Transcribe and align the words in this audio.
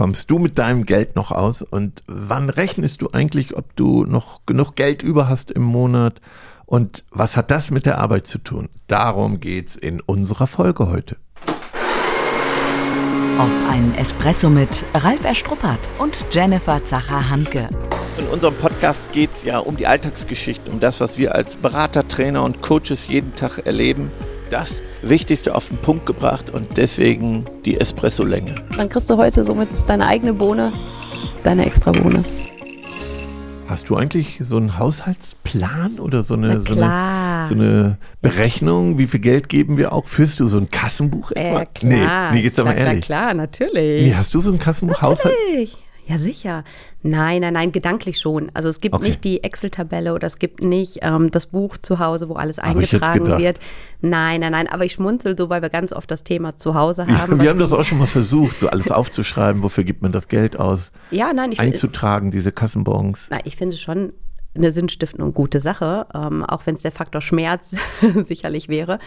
kommst 0.00 0.30
du 0.30 0.38
mit 0.38 0.56
deinem 0.56 0.86
Geld 0.86 1.14
noch 1.14 1.30
aus 1.30 1.60
und 1.60 2.02
wann 2.06 2.48
rechnest 2.48 3.02
du 3.02 3.10
eigentlich, 3.12 3.54
ob 3.54 3.76
du 3.76 4.06
noch 4.06 4.40
genug 4.46 4.74
Geld 4.74 5.02
über 5.02 5.28
hast 5.28 5.50
im 5.50 5.60
Monat 5.60 6.22
und 6.64 7.04
was 7.10 7.36
hat 7.36 7.50
das 7.50 7.70
mit 7.70 7.84
der 7.84 7.98
Arbeit 7.98 8.26
zu 8.26 8.38
tun? 8.38 8.70
Darum 8.86 9.40
geht's 9.40 9.76
in 9.76 10.00
unserer 10.00 10.46
Folge 10.46 10.88
heute. 10.88 11.18
Auf 13.36 13.50
einen 13.68 13.94
Espresso 13.98 14.48
mit 14.48 14.86
Ralf 14.94 15.22
Erstruppert 15.22 15.90
und 15.98 16.16
Jennifer 16.30 16.82
Zacher-Hanke. 16.82 17.68
In 18.16 18.24
unserem 18.28 18.54
Podcast 18.54 19.00
geht 19.12 19.28
es 19.36 19.44
ja 19.44 19.58
um 19.58 19.76
die 19.76 19.86
Alltagsgeschichte, 19.86 20.70
um 20.70 20.80
das, 20.80 21.00
was 21.00 21.18
wir 21.18 21.34
als 21.34 21.56
Berater, 21.56 22.08
Trainer 22.08 22.42
und 22.44 22.62
Coaches 22.62 23.06
jeden 23.06 23.34
Tag 23.34 23.66
erleben. 23.66 24.10
Das 24.50 24.82
Wichtigste 25.02 25.54
auf 25.54 25.68
den 25.68 25.78
Punkt 25.78 26.06
gebracht 26.06 26.50
und 26.50 26.76
deswegen 26.76 27.44
die 27.64 27.80
Espresso-Länge. 27.80 28.52
Dann 28.76 28.88
kriegst 28.88 29.08
du 29.08 29.16
heute 29.16 29.44
somit 29.44 29.68
deine 29.88 30.08
eigene 30.08 30.34
Bohne, 30.34 30.72
deine 31.44 31.66
extra 31.66 31.92
Bohne. 31.92 32.24
Hast 33.68 33.88
du 33.88 33.96
eigentlich 33.96 34.38
so 34.40 34.56
einen 34.56 34.76
Haushaltsplan 34.76 36.00
oder 36.00 36.24
so 36.24 36.34
eine, 36.34 36.60
so 36.60 36.74
eine, 36.74 37.46
so 37.46 37.54
eine, 37.54 37.98
Berechnung? 38.20 38.98
Wie 38.98 39.06
viel 39.06 39.20
Geld 39.20 39.48
geben 39.48 39.78
wir 39.78 39.92
auch? 39.92 40.06
Führst 40.06 40.40
du 40.40 40.46
so 40.46 40.58
ein 40.58 40.68
Kassenbuch 40.68 41.30
etwa? 41.30 41.62
Äh, 41.62 41.66
klar, 41.72 42.32
nee, 42.32 42.38
nee, 42.38 42.44
jetzt 42.44 42.54
klar, 42.54 42.66
aber 42.66 42.76
ehrlich. 42.76 43.04
Klar, 43.04 43.20
klar, 43.26 43.34
natürlich. 43.34 44.08
Nee, 44.08 44.14
hast 44.16 44.34
du 44.34 44.40
so 44.40 44.50
ein 44.50 44.58
Kassenbuch? 44.58 45.00
Haushalt? 45.00 45.36
Ja, 46.10 46.18
sicher. 46.18 46.64
Nein, 47.02 47.40
nein, 47.42 47.52
nein, 47.54 47.70
gedanklich 47.72 48.18
schon. 48.18 48.50
Also 48.52 48.68
es 48.68 48.80
gibt 48.80 48.96
Okay. 48.96 49.04
nicht 49.06 49.22
die 49.22 49.44
Excel-Tabelle 49.44 50.12
oder 50.12 50.26
es 50.26 50.38
gibt 50.38 50.60
nicht 50.60 50.98
ähm, 51.02 51.30
das 51.30 51.46
Buch 51.46 51.78
zu 51.78 51.98
Hause, 52.00 52.28
wo 52.28 52.34
alles 52.34 52.58
eingetragen 52.58 53.26
wird. 53.38 53.60
Nein, 54.00 54.40
nein, 54.40 54.50
nein. 54.52 54.66
Aber 54.66 54.84
ich 54.84 54.92
schmunzel 54.94 55.36
so, 55.38 55.48
weil 55.50 55.62
wir 55.62 55.70
ganz 55.70 55.92
oft 55.92 56.10
das 56.10 56.24
Thema 56.24 56.56
zu 56.56 56.74
Hause 56.74 57.06
Ja, 57.08 57.18
haben. 57.18 57.32
wir 57.32 57.38
was 57.38 57.48
haben 57.48 57.58
das 57.60 57.72
auch 57.72 57.84
schon 57.84 57.98
mal 57.98 58.06
versucht, 58.08 58.58
so 58.58 58.68
alles 58.68 58.90
aufzuschreiben. 58.90 59.62
Wofür 59.62 59.84
gibt 59.84 60.02
man 60.02 60.10
das 60.10 60.26
Geld 60.26 60.58
aus? 60.58 60.90
Ja, 61.12 61.32
nein, 61.32 61.52
ich 61.52 61.60
Einzutragen, 61.60 62.30
diese 62.32 62.50
Kassenbons. 62.50 63.26
Na, 63.30 63.38
ich 63.44 63.54
finde 63.56 63.76
schon 63.76 64.12
eine 64.56 64.72
sinnstiftende 64.72 65.24
und 65.24 65.32
gute 65.34 65.60
Sache, 65.60 66.06
ähm, 66.12 66.44
auch 66.44 66.66
wenn 66.66 66.74
es 66.74 66.82
der 66.82 66.90
Faktor 66.90 67.20
Schmerz 67.20 67.76
sicherlich 68.16 68.68
wäre, 68.68 68.98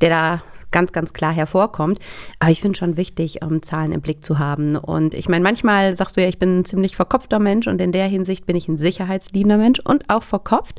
der 0.00 0.08
da 0.08 0.42
ganz, 0.76 0.92
ganz 0.92 1.14
klar 1.14 1.32
hervorkommt. 1.32 2.00
Aber 2.38 2.50
ich 2.50 2.60
finde 2.60 2.76
schon 2.76 2.98
wichtig, 2.98 3.38
ähm, 3.40 3.62
Zahlen 3.62 3.92
im 3.92 4.02
Blick 4.02 4.22
zu 4.22 4.38
haben. 4.38 4.76
Und 4.76 5.14
ich 5.14 5.26
meine, 5.26 5.42
manchmal 5.42 5.96
sagst 5.96 6.18
du 6.18 6.20
ja, 6.20 6.28
ich 6.28 6.38
bin 6.38 6.58
ein 6.58 6.64
ziemlich 6.66 6.96
verkopfter 6.96 7.38
Mensch 7.38 7.66
und 7.66 7.80
in 7.80 7.92
der 7.92 8.06
Hinsicht 8.08 8.44
bin 8.44 8.56
ich 8.56 8.68
ein 8.68 8.76
sicherheitsliebender 8.76 9.56
Mensch 9.56 9.80
und 9.82 10.10
auch 10.10 10.22
verkopft, 10.22 10.78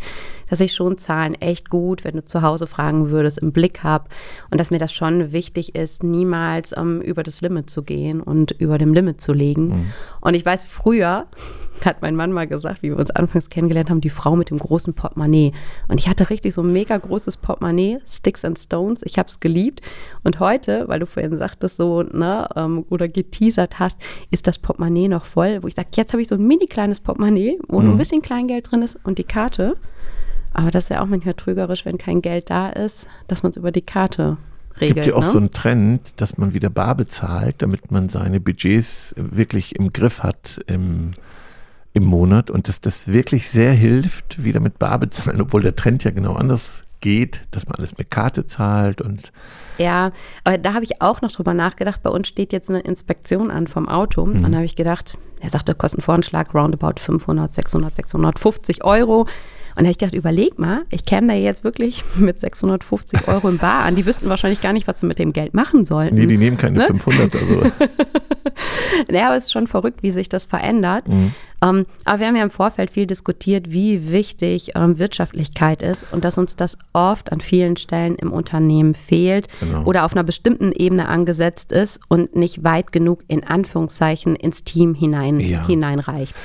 dass 0.52 0.60
ich 0.60 0.74
schon 0.74 1.00
Zahlen 1.00 1.34
echt 1.34 1.72
gut, 1.72 2.04
wenn 2.04 2.16
du 2.16 2.24
zu 2.24 2.44
Hause 2.44 2.68
fragen 2.68 3.10
würdest, 3.10 3.40
im 3.40 3.52
Blick 3.52 3.84
habe 3.84 4.08
und 4.52 4.60
dass 4.60 4.70
mir 4.70 4.78
das 4.78 4.94
schon 4.94 5.32
wichtig 5.32 5.74
ist, 5.74 6.04
niemals 6.04 6.78
ähm, 6.78 7.02
über 7.02 7.24
das 7.24 7.42
Limit 7.42 7.72
zu 7.72 7.82
gehen 7.82 8.22
und 8.22 8.52
über 8.52 8.78
dem 8.78 8.94
Limit 8.94 9.20
zu 9.20 9.34
liegen. 9.34 9.92
Und 10.22 10.36
ich 10.36 10.46
weiß, 10.46 10.62
früher 10.62 11.26
hat 11.86 12.02
mein 12.02 12.16
Mann 12.16 12.32
mal 12.32 12.48
gesagt, 12.48 12.84
wie 12.84 12.90
wir 12.90 12.98
uns 12.98 13.12
anfangs 13.12 13.50
kennengelernt 13.50 13.90
haben, 13.90 14.02
die 14.02 14.10
Frau 14.10 14.36
mit 14.36 14.50
dem 14.50 14.60
großen 14.60 14.94
Portemonnaie. 14.94 15.54
Und 15.88 16.00
ich 16.00 16.08
hatte 16.08 16.30
richtig 16.30 16.54
so 16.54 16.62
ein 16.62 16.72
mega 16.72 16.98
großes 16.98 17.38
Portemonnaie, 17.38 18.00
Sticks 18.06 18.44
and 18.46 18.58
Stones. 18.58 19.02
Ich 19.04 19.18
habe 19.18 19.30
es 19.30 19.40
geliebt. 19.40 19.82
Und 20.24 20.40
heute, 20.40 20.88
weil 20.88 21.00
du 21.00 21.06
vorhin 21.06 21.38
sagtest 21.38 21.78
so, 21.78 22.04
ne, 22.04 22.48
ähm, 22.56 22.86
oder 22.90 23.08
geteasert 23.08 23.80
hast, 23.80 24.02
ist 24.32 24.48
das 24.48 24.58
Portemonnaie 24.60 25.08
noch 25.08 25.26
voll, 25.26 25.64
wo 25.64 25.68
ich 25.68 25.76
sage, 25.76 25.90
jetzt 25.96 26.14
habe 26.14 26.22
ich 26.22 26.28
so 26.28 26.36
ein 26.36 26.46
mini 26.46 26.66
kleines 26.66 27.00
Portemonnaie, 27.00 27.60
wo 27.68 27.82
nur 27.82 27.94
ein 27.94 27.98
bisschen 27.98 28.22
Kleingeld 28.22 28.72
drin 28.72 28.82
ist 28.82 28.98
und 29.04 29.18
die 29.18 29.24
Karte. 29.24 29.78
Aber 30.54 30.72
das 30.72 30.86
ist 30.86 30.90
ja 30.90 31.02
auch 31.02 31.08
manchmal 31.08 31.36
trügerisch, 31.36 31.86
wenn 31.86 31.98
kein 31.98 32.22
Geld 32.22 32.50
da 32.50 32.70
ist, 32.70 33.08
dass 33.28 33.44
man 33.44 33.52
es 33.52 33.58
über 33.58 33.72
die 33.72 33.82
Karte 33.84 34.38
Es 34.76 34.82
regelt. 34.82 34.96
gibt 34.96 35.08
ja 35.08 35.14
auch 35.14 35.22
ne? 35.22 35.28
so 35.28 35.38
einen 35.38 35.52
Trend, 35.52 36.20
dass 36.20 36.38
man 36.38 36.54
wieder 36.54 36.70
bar 36.70 36.96
bezahlt, 36.96 37.58
damit 37.60 37.92
man 37.92 38.10
seine 38.10 38.40
Budgets 38.40 39.14
wirklich 39.18 39.76
im 39.76 39.94
Griff 39.94 40.24
hat 40.24 40.60
im, 40.66 41.12
im 41.98 42.06
Monat 42.06 42.50
und 42.50 42.68
dass 42.68 42.82
das 42.82 43.08
wirklich 43.08 43.50
sehr 43.50 43.74
hilft, 43.74 44.44
wieder 44.44 44.60
mit 44.60 44.80
bar 44.80 45.00
bezahlen, 45.00 45.42
obwohl 45.42 45.62
der 45.62 45.76
Trend 45.76 46.04
ja 46.04 46.12
genau 46.12 46.34
anders 46.34 46.84
geht, 47.00 47.42
dass 47.52 47.68
man 47.68 47.76
alles 47.76 47.98
mit 47.98 48.10
Karte 48.10 48.48
zahlt 48.48 49.02
und 49.02 49.32
Ja, 49.78 50.12
aber 50.44 50.58
da 50.58 50.74
habe 50.74 50.84
ich 50.84 51.02
auch 51.02 51.22
noch 51.22 51.32
drüber 51.32 51.54
nachgedacht. 51.54 52.02
Bei 52.02 52.10
uns 52.10 52.28
steht 52.28 52.52
jetzt 52.52 52.70
eine 52.70 52.80
Inspektion 52.80 53.52
an 53.52 53.68
vom 53.68 53.88
Auto. 53.88 54.24
Und 54.24 54.52
da 54.52 54.56
habe 54.58 54.66
ich 54.66 54.76
gedacht, 54.76 55.18
er 55.40 55.50
sagte 55.50 55.76
Kostenvoranschlag 55.76 56.54
roundabout 56.56 57.00
500, 57.00 57.54
600, 57.54 57.96
650 57.96 58.84
Euro. 58.84 59.28
Und 59.78 59.84
da 59.84 59.90
habe 59.90 59.92
ich 59.92 59.98
gedacht, 60.00 60.16
überleg 60.16 60.58
mal, 60.58 60.82
ich 60.90 61.06
käme 61.06 61.28
da 61.28 61.34
jetzt 61.36 61.64
wirklich 61.64 62.04
mit 62.18 62.40
650 62.40 63.28
Euro 63.28 63.48
im 63.48 63.60
Bar 63.60 63.84
an. 63.86 63.96
Die 63.96 64.08
wüssten 64.08 64.28
wahrscheinlich 64.28 64.60
gar 64.60 64.74
nicht, 64.74 64.88
was 64.88 65.00
sie 65.02 65.06
mit 65.06 65.20
dem 65.20 65.34
Geld 65.34 65.54
machen 65.54 65.86
sollten. 65.86 66.16
nee, 66.16 66.26
die 66.26 66.38
nehmen 66.38 66.58
keine 66.58 66.80
Ne? 66.80 66.86
500, 66.86 67.36
also 67.36 67.62
Ja, 69.12 69.28
aber 69.28 69.36
es 69.36 69.46
ist 69.46 69.52
schon 69.52 69.68
verrückt, 69.68 70.02
wie 70.02 70.12
sich 70.12 70.30
das 70.30 70.46
verändert. 70.46 71.08
Mhm. 71.08 71.34
Ähm, 71.64 71.86
aber 72.06 72.20
wir 72.20 72.28
haben 72.28 72.36
ja 72.36 72.44
im 72.44 72.50
Vorfeld 72.50 72.92
viel 72.92 73.06
diskutiert, 73.08 73.72
wie 73.72 74.12
wichtig 74.12 74.72
ähm, 74.76 74.98
Wirtschaftlichkeit 75.00 75.82
ist 75.82 76.06
und 76.12 76.24
dass 76.24 76.38
uns 76.38 76.56
das 76.56 76.78
oft 76.94 77.32
an 77.32 77.40
vielen 77.40 77.78
Stellen 77.78 78.16
im 78.16 78.32
Unternehmen 78.32 78.94
fehlt 78.96 79.48
Genau. 79.60 79.84
oder 79.84 80.06
auf 80.06 80.14
einer 80.14 80.24
bestimmten 80.24 80.72
Ebene 80.72 81.08
angesetzt 81.08 81.72
ist 81.72 82.00
und 82.08 82.36
nicht 82.36 82.64
weit 82.64 82.92
genug 82.92 83.24
in 83.28 83.44
Anführungszeichen 83.44 84.36
ins 84.36 84.64
Team 84.64 84.94
hinein, 84.96 85.40
Ja. 85.40 85.66
hineinreicht. 85.66 86.36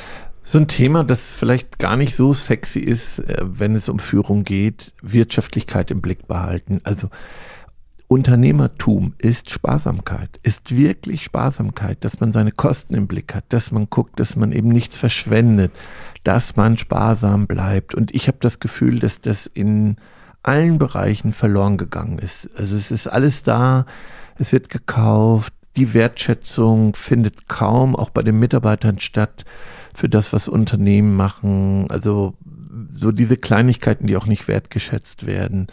So 0.53 0.59
ein 0.59 0.69
Thema, 0.69 1.03
das 1.03 1.35
vielleicht 1.35 1.79
gar 1.79 1.97
nicht 1.97 2.15
so 2.15 2.35
sexy 2.35 2.81
ist, 2.81 3.21
äh, 3.21 3.39
wenn 3.41 3.75
es 3.75 3.89
um 3.89 3.99
Führung 3.99 4.43
geht, 4.45 4.93
Wirtschaftlichkeit 5.01 5.91
im 5.91 6.03
Blick 6.03 6.29
behalten. 6.29 6.83
Also 6.85 7.09
Unternehmertum 8.07 9.15
ist 9.17 9.49
Sparsamkeit, 9.49 10.39
ist 10.43 10.77
wirklich 10.77 11.25
Sparsamkeit, 11.25 12.05
dass 12.05 12.21
man 12.21 12.33
seine 12.33 12.53
Kosten 12.53 12.95
im 12.95 13.07
Blick 13.07 13.35
hat, 13.35 13.45
dass 13.49 13.71
man 13.71 13.89
guckt, 13.89 14.21
dass 14.21 14.37
man 14.37 14.53
eben 14.53 14.69
nichts 14.69 14.95
verschwendet, 14.99 15.73
dass 16.23 16.55
man 16.55 16.77
sparsam 16.77 17.47
bleibt. 17.47 17.95
Und 17.95 18.15
ich 18.15 18.29
habe 18.29 18.37
das 18.39 18.61
Gefühl, 18.61 18.99
dass 18.99 19.23
das 19.23 19.47
in 19.47 19.97
allen 20.43 20.77
Bereichen 20.79 21.33
verloren 21.33 21.79
gegangen 21.79 22.19
ist. 22.19 22.51
Also 22.59 22.77
es 22.77 22.91
ist 22.91 23.07
alles 23.07 23.43
da, 23.43 23.87
es 24.37 24.53
wird 24.53 24.69
gekauft, 24.69 25.55
die 25.77 25.95
Wertschätzung 25.95 26.95
findet 26.95 27.49
kaum 27.49 27.97
auch 27.97 28.11
bei 28.11 28.23
den 28.23 28.39
Mitarbeitern 28.39 28.99
statt 28.99 29.45
für 29.95 30.09
das, 30.09 30.33
was 30.33 30.49
Unternehmen 30.49 31.17
machen. 31.17 31.87
Also 31.91 32.35
so 32.95 33.13
diese 33.13 33.37
Kleinigkeiten, 33.37 34.07
die 34.07 34.17
auch 34.17 34.27
nicht 34.27 34.49
wertgeschätzt 34.49 35.27
werden. 35.27 35.69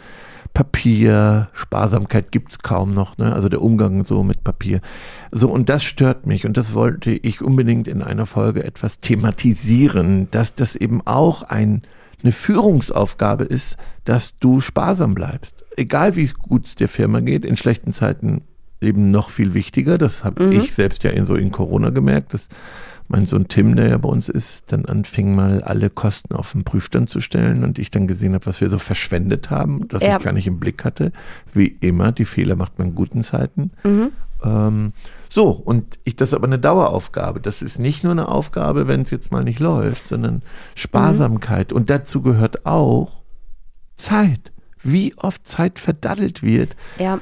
Papier, 0.52 1.48
Sparsamkeit 1.52 2.32
gibt's 2.32 2.58
kaum 2.58 2.92
noch, 2.92 3.18
ne? 3.18 3.32
also 3.32 3.48
der 3.48 3.62
Umgang 3.62 4.04
so 4.04 4.24
mit 4.24 4.42
Papier. 4.42 4.80
So, 5.30 5.48
und 5.48 5.68
das 5.68 5.84
stört 5.84 6.26
mich 6.26 6.44
und 6.44 6.56
das 6.56 6.74
wollte 6.74 7.12
ich 7.12 7.40
unbedingt 7.40 7.86
in 7.86 8.02
einer 8.02 8.26
Folge 8.26 8.64
etwas 8.64 9.00
thematisieren, 9.00 10.28
dass 10.32 10.54
das 10.54 10.74
eben 10.74 11.06
auch 11.06 11.42
ein, 11.44 11.82
eine 12.22 12.32
Führungsaufgabe 12.32 13.44
ist, 13.44 13.76
dass 14.04 14.38
du 14.38 14.60
sparsam 14.60 15.14
bleibst. 15.14 15.64
Egal 15.76 16.16
wie 16.16 16.26
gut 16.26 16.66
es 16.66 16.74
der 16.74 16.88
Firma 16.88 17.20
geht, 17.20 17.44
in 17.44 17.56
schlechten 17.56 17.92
Zeiten 17.92 18.42
eben 18.80 19.10
noch 19.10 19.30
viel 19.30 19.54
wichtiger. 19.54 19.98
Das 19.98 20.24
habe 20.24 20.44
Mhm. 20.46 20.52
ich 20.52 20.74
selbst 20.74 21.02
ja 21.04 21.10
in, 21.10 21.26
so 21.26 21.34
in 21.34 21.50
Corona 21.50 21.90
gemerkt, 21.90 22.34
dass 22.34 22.48
mein 23.08 23.26
Sohn 23.26 23.48
Tim, 23.48 23.74
der 23.74 23.88
ja 23.88 23.98
bei 23.98 24.08
uns 24.08 24.28
ist, 24.28 24.70
dann 24.72 24.84
anfing 24.84 25.34
mal 25.34 25.62
alle 25.64 25.90
Kosten 25.90 26.34
auf 26.34 26.52
den 26.52 26.62
Prüfstand 26.62 27.10
zu 27.10 27.20
stellen 27.20 27.64
und 27.64 27.78
ich 27.80 27.90
dann 27.90 28.06
gesehen 28.06 28.34
habe, 28.34 28.46
was 28.46 28.60
wir 28.60 28.70
so 28.70 28.78
verschwendet 28.78 29.50
haben, 29.50 29.88
das 29.88 30.02
Ja. 30.02 30.16
ich 30.18 30.22
gar 30.22 30.32
nicht 30.32 30.46
im 30.46 30.60
Blick 30.60 30.84
hatte. 30.84 31.10
Wie 31.52 31.66
immer, 31.66 32.12
die 32.12 32.24
Fehler 32.24 32.54
macht 32.54 32.78
man 32.78 32.88
in 32.90 32.94
guten 32.94 33.22
Zeiten. 33.24 33.72
Mhm. 33.82 34.10
Ähm, 34.44 34.92
so, 35.28 35.48
und 35.50 35.98
ich, 36.04 36.14
das 36.16 36.28
ist 36.30 36.34
aber 36.34 36.46
eine 36.46 36.58
Daueraufgabe. 36.60 37.40
Das 37.40 37.62
ist 37.62 37.78
nicht 37.80 38.04
nur 38.04 38.12
eine 38.12 38.28
Aufgabe, 38.28 38.86
wenn 38.88 39.02
es 39.02 39.10
jetzt 39.10 39.32
mal 39.32 39.42
nicht 39.44 39.58
läuft, 39.60 40.06
sondern 40.08 40.42
Sparsamkeit. 40.76 41.72
Und 41.72 41.90
dazu 41.90 42.22
gehört 42.22 42.64
auch 42.64 43.22
Zeit. 43.96 44.52
Wie 44.82 45.14
oft 45.18 45.46
Zeit 45.46 45.78
verdaddelt 45.78 46.42
wird, 46.42 46.74
Ja, 46.98 47.18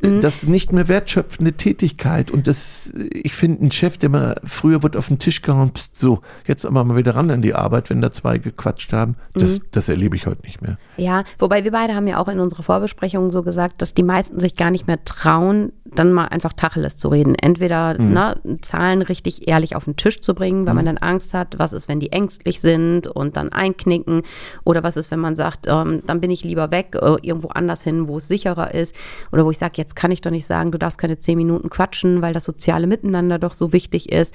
das 0.00 0.42
ist 0.42 0.48
nicht 0.48 0.72
mehr 0.72 0.88
wertschöpfende 0.88 1.54
Tätigkeit. 1.54 2.30
Und 2.30 2.46
das, 2.46 2.92
ich 3.10 3.34
finde, 3.34 3.64
ein 3.64 3.70
Chef, 3.70 3.96
der 3.96 4.10
mal 4.10 4.40
früher 4.44 4.82
wird 4.82 4.96
auf 4.96 5.08
den 5.08 5.18
Tisch 5.18 5.40
gehauen, 5.40 5.72
pst, 5.72 5.96
so, 5.96 6.20
jetzt 6.46 6.66
aber 6.66 6.84
mal 6.84 6.96
wieder 6.96 7.14
ran 7.14 7.30
an 7.30 7.42
die 7.42 7.54
Arbeit, 7.54 7.90
wenn 7.90 8.00
da 8.00 8.12
zwei 8.12 8.38
gequatscht 8.38 8.92
haben. 8.92 9.16
Das, 9.32 9.60
das 9.70 9.88
erlebe 9.88 10.16
ich 10.16 10.26
heute 10.26 10.42
nicht 10.42 10.60
mehr. 10.60 10.78
Ja, 10.96 11.24
wobei 11.38 11.64
wir 11.64 11.70
beide 11.70 11.94
haben 11.94 12.06
ja 12.06 12.18
auch 12.18 12.28
in 12.28 12.40
unserer 12.40 12.62
Vorbesprechung 12.62 13.30
so 13.30 13.42
gesagt, 13.42 13.80
dass 13.80 13.94
die 13.94 14.02
meisten 14.02 14.40
sich 14.40 14.56
gar 14.56 14.70
nicht 14.70 14.86
mehr 14.86 15.02
trauen, 15.04 15.72
dann 15.94 16.12
mal 16.12 16.26
einfach 16.26 16.52
Tacheles 16.52 16.96
zu 16.96 17.08
reden. 17.08 17.34
Entweder 17.34 17.96
na, 17.98 18.36
Zahlen 18.62 19.02
richtig 19.02 19.48
ehrlich 19.48 19.76
auf 19.76 19.84
den 19.84 19.96
Tisch 19.96 20.20
zu 20.20 20.34
bringen, 20.34 20.66
weil 20.66 20.74
man 20.74 20.86
dann 20.86 20.98
Angst 20.98 21.34
hat, 21.34 21.58
was 21.58 21.72
ist, 21.72 21.88
wenn 21.88 22.00
die 22.00 22.12
ängstlich 22.12 22.60
sind 22.60 23.06
und 23.06 23.36
dann 23.36 23.50
einknicken. 23.50 24.22
Oder 24.64 24.82
was 24.82 24.96
ist, 24.96 25.10
wenn 25.10 25.20
man 25.20 25.36
sagt, 25.36 25.66
ähm, 25.68 26.02
dann 26.06 26.20
bin 26.20 26.30
ich 26.30 26.44
lieber 26.44 26.70
weg, 26.70 26.96
äh, 27.00 27.16
irgendwo 27.22 27.48
anders 27.48 27.82
hin, 27.82 28.08
wo 28.08 28.18
es 28.18 28.28
sicherer 28.28 28.74
ist. 28.74 28.94
Oder 29.32 29.44
wo 29.44 29.50
ich 29.50 29.58
sage, 29.58 29.74
jetzt 29.76 29.96
kann 29.96 30.10
ich 30.10 30.20
doch 30.20 30.30
nicht 30.30 30.46
sagen, 30.46 30.72
du 30.72 30.78
darfst 30.78 30.98
keine 30.98 31.18
zehn 31.18 31.36
Minuten 31.36 31.70
quatschen, 31.70 32.22
weil 32.22 32.32
das 32.32 32.44
soziale 32.44 32.86
Miteinander 32.86 33.38
doch 33.38 33.52
so 33.52 33.72
wichtig 33.72 34.10
ist 34.12 34.34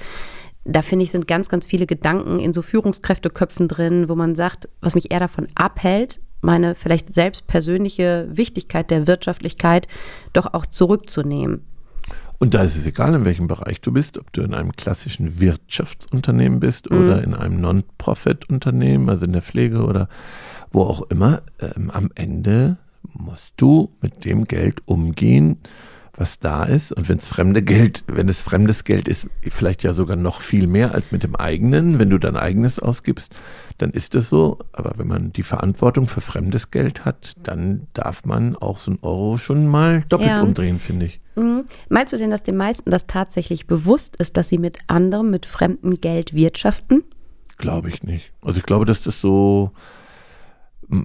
da 0.65 0.81
finde 0.81 1.03
ich, 1.03 1.11
sind 1.11 1.27
ganz, 1.27 1.49
ganz 1.49 1.65
viele 1.65 1.87
Gedanken 1.87 2.37
in 2.37 2.53
so 2.53 2.61
Führungskräfteköpfen 2.61 3.67
drin, 3.67 4.09
wo 4.09 4.15
man 4.15 4.35
sagt, 4.35 4.69
was 4.81 4.93
mich 4.93 5.09
eher 5.09 5.19
davon 5.19 5.47
abhält, 5.55 6.19
meine 6.41 6.75
vielleicht 6.75 7.11
selbst 7.13 7.47
persönliche 7.47 8.27
Wichtigkeit 8.31 8.91
der 8.91 9.07
Wirtschaftlichkeit 9.07 9.87
doch 10.33 10.53
auch 10.53 10.65
zurückzunehmen. 10.65 11.61
Und 12.39 12.53
da 12.53 12.63
ist 12.63 12.77
es 12.77 12.85
egal, 12.87 13.13
in 13.15 13.25
welchem 13.25 13.47
Bereich 13.47 13.81
du 13.81 13.91
bist, 13.91 14.17
ob 14.17 14.31
du 14.31 14.41
in 14.41 14.53
einem 14.53 14.71
klassischen 14.71 15.41
Wirtschaftsunternehmen 15.41 16.61
bist 16.61 16.89
mhm. 16.89 16.97
oder 16.97 17.23
in 17.23 17.33
einem 17.33 17.59
Non-Profit-Unternehmen, 17.59 19.09
also 19.09 19.25
in 19.25 19.33
der 19.33 19.41
Pflege 19.41 19.83
oder 19.83 20.07
wo 20.71 20.83
auch 20.83 21.01
immer. 21.09 21.41
Ähm, 21.59 21.91
am 21.91 22.09
Ende 22.15 22.77
musst 23.13 23.53
du 23.57 23.89
mit 24.01 24.23
dem 24.23 24.45
Geld 24.45 24.81
umgehen, 24.85 25.57
was 26.19 26.39
da 26.39 26.63
ist. 26.63 26.91
Und 26.91 27.09
wenn 27.09 27.17
es 27.17 27.27
fremde 27.27 27.61
Geld, 27.63 28.03
wenn 28.07 28.27
es 28.27 28.41
fremdes 28.41 28.83
Geld 28.83 29.07
ist, 29.07 29.27
vielleicht 29.41 29.83
ja 29.83 29.93
sogar 29.93 30.15
noch 30.15 30.41
viel 30.41 30.67
mehr 30.67 30.93
als 30.93 31.11
mit 31.11 31.23
dem 31.23 31.35
eigenen, 31.35 31.97
wenn 31.97 32.09
du 32.09 32.17
dein 32.17 32.35
eigenes 32.35 32.77
ausgibst, 32.77 33.33
dann 33.77 33.91
ist 33.91 34.15
es 34.15 34.29
so. 34.29 34.59
Aber 34.73 34.93
wenn 34.97 35.07
man 35.07 35.31
die 35.31 35.43
Verantwortung 35.43 36.07
für 36.07 36.21
fremdes 36.21 36.71
Geld 36.71 37.05
hat, 37.05 37.33
dann 37.41 37.87
darf 37.93 38.25
man 38.25 38.55
auch 38.55 38.77
so 38.77 38.91
einen 38.91 38.99
Euro 39.01 39.37
schon 39.37 39.67
mal 39.67 40.03
doppelt 40.09 40.29
ja. 40.29 40.41
umdrehen, 40.41 40.79
finde 40.79 41.05
ich. 41.07 41.19
Mhm. 41.35 41.63
Meinst 41.87 42.11
du 42.11 42.17
denn, 42.17 42.31
dass 42.31 42.43
den 42.43 42.57
meisten 42.57 42.91
das 42.91 43.07
tatsächlich 43.07 43.65
bewusst 43.65 44.17
ist, 44.17 44.35
dass 44.35 44.49
sie 44.49 44.57
mit 44.57 44.79
anderem, 44.87 45.29
mit 45.29 45.45
fremdem 45.45 45.93
Geld 45.93 46.33
wirtschaften? 46.33 47.03
Glaube 47.57 47.89
ich 47.89 48.03
nicht. 48.03 48.31
Also 48.41 48.59
ich 48.59 48.65
glaube, 48.65 48.85
dass 48.85 49.01
das 49.01 49.21
so 49.21 49.71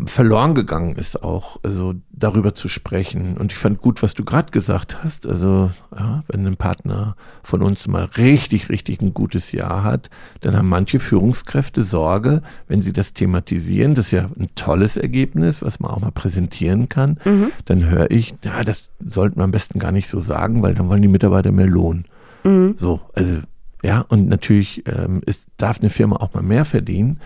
verloren 0.07 0.55
gegangen 0.55 0.97
ist 0.97 1.23
auch, 1.23 1.59
also 1.63 1.95
darüber 2.11 2.55
zu 2.55 2.69
sprechen. 2.69 3.37
Und 3.37 3.53
ich 3.53 3.59
fand 3.59 3.81
gut, 3.81 4.03
was 4.03 4.15
du 4.15 4.25
gerade 4.25 4.51
gesagt 4.51 5.05
hast. 5.05 5.27
Also, 5.27 5.71
ja, 5.95 6.23
wenn 6.29 6.47
ein 6.47 6.57
Partner 6.57 7.17
von 7.43 7.63
uns 7.63 7.87
mal 7.87 8.05
richtig, 8.05 8.71
richtig 8.71 9.03
ein 9.03 9.13
gutes 9.13 9.53
Jahr 9.53 9.85
hat, 9.85 10.09
dann 10.41 10.57
haben 10.57 10.71
manche 10.71 11.01
Führungskräfte 11.01 11.83
Sorge, 11.83 12.43
wenn 12.67 12.81
sie 12.81 12.95
das 12.95 13.13
thematisieren. 13.13 13.95
Das 13.95 14.07
ist 14.07 14.13
ja 14.13 14.31
ein 14.39 14.49
tolles 14.55 14.97
Ergebnis, 14.97 15.61
was 15.61 15.81
man 15.81 15.91
auch 15.91 16.01
mal 16.01 16.13
präsentieren 16.13 16.89
kann. 16.89 17.19
Mhm. 17.25 17.53
Dann 17.67 17.85
höre 17.85 18.11
ich, 18.11 18.35
ja, 18.43 18.65
das 18.65 18.89
sollten 19.07 19.39
wir 19.39 19.45
am 19.45 19.51
besten 19.51 19.79
gar 19.79 19.93
nicht 19.93 20.09
so 20.09 20.19
sagen, 20.19 20.63
weil 20.63 20.75
dann 20.75 20.89
wollen 20.89 21.03
die 21.03 21.09
Mitarbeiter 21.09 21.53
mehr 21.53 21.69
Lohn. 21.69 22.07
Mhm. 22.43 22.77
So, 22.79 23.03
also, 23.13 23.41
ja, 23.83 24.01
und 24.01 24.29
natürlich 24.29 24.83
ähm, 24.87 25.21
ist, 25.27 25.51
darf 25.59 25.81
eine 25.81 25.91
Firma 25.91 26.17
auch 26.17 26.33
mal 26.33 26.43
mehr 26.43 26.65
verdienen. 26.65 27.21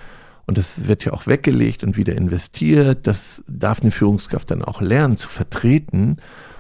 Und 0.48 0.56
das 0.56 0.88
wird 0.88 1.04
ja 1.04 1.12
auch 1.12 1.26
weggelegt 1.26 1.84
und 1.84 1.98
wieder 1.98 2.16
investiert. 2.16 3.06
Das 3.06 3.42
darf 3.46 3.82
eine 3.82 3.90
Führungskraft 3.90 4.50
dann 4.50 4.64
auch 4.64 4.80
lernen 4.80 5.18
zu 5.18 5.28
vertreten. 5.28 6.16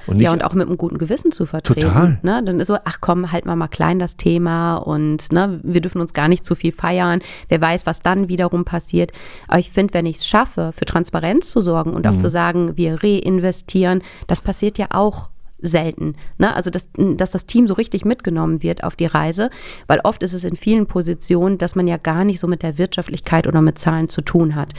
Und 0.06 0.20
ja, 0.20 0.30
und 0.30 0.44
auch 0.44 0.52
mit 0.52 0.66
einem 0.66 0.76
guten 0.76 0.98
Gewissen 0.98 1.32
zu 1.32 1.46
vertreten. 1.46 1.88
Total. 1.88 2.18
Ne? 2.22 2.42
Dann 2.44 2.60
ist 2.60 2.66
so, 2.66 2.76
ach 2.84 2.98
komm, 3.00 3.32
halt 3.32 3.46
mal 3.46 3.56
mal 3.56 3.68
klein 3.68 3.98
das 3.98 4.18
Thema 4.18 4.76
und 4.76 5.32
ne, 5.32 5.60
wir 5.62 5.80
dürfen 5.80 6.02
uns 6.02 6.12
gar 6.12 6.28
nicht 6.28 6.44
zu 6.44 6.54
viel 6.54 6.72
feiern. 6.72 7.20
Wer 7.48 7.62
weiß, 7.62 7.86
was 7.86 8.00
dann 8.00 8.28
wiederum 8.28 8.66
passiert. 8.66 9.10
Aber 9.48 9.58
ich 9.58 9.70
finde, 9.70 9.94
wenn 9.94 10.04
ich 10.04 10.18
es 10.18 10.26
schaffe, 10.26 10.72
für 10.76 10.84
Transparenz 10.84 11.48
zu 11.48 11.62
sorgen 11.62 11.94
und 11.94 12.04
mhm. 12.04 12.12
auch 12.12 12.18
zu 12.18 12.28
sagen, 12.28 12.76
wir 12.76 13.02
reinvestieren, 13.02 14.02
das 14.26 14.42
passiert 14.42 14.76
ja 14.76 14.88
auch 14.90 15.30
selten. 15.60 16.14
Ne? 16.38 16.54
Also, 16.54 16.70
dass, 16.70 16.88
dass 16.96 17.30
das 17.30 17.46
Team 17.46 17.66
so 17.66 17.74
richtig 17.74 18.04
mitgenommen 18.04 18.62
wird 18.62 18.84
auf 18.84 18.96
die 18.96 19.06
Reise, 19.06 19.50
weil 19.86 20.00
oft 20.04 20.22
ist 20.22 20.32
es 20.32 20.44
in 20.44 20.56
vielen 20.56 20.86
Positionen, 20.86 21.58
dass 21.58 21.74
man 21.74 21.86
ja 21.86 21.96
gar 21.96 22.24
nicht 22.24 22.40
so 22.40 22.46
mit 22.46 22.62
der 22.62 22.78
Wirtschaftlichkeit 22.78 23.46
oder 23.46 23.60
mit 23.60 23.78
Zahlen 23.78 24.08
zu 24.08 24.20
tun 24.20 24.54
hat. 24.54 24.74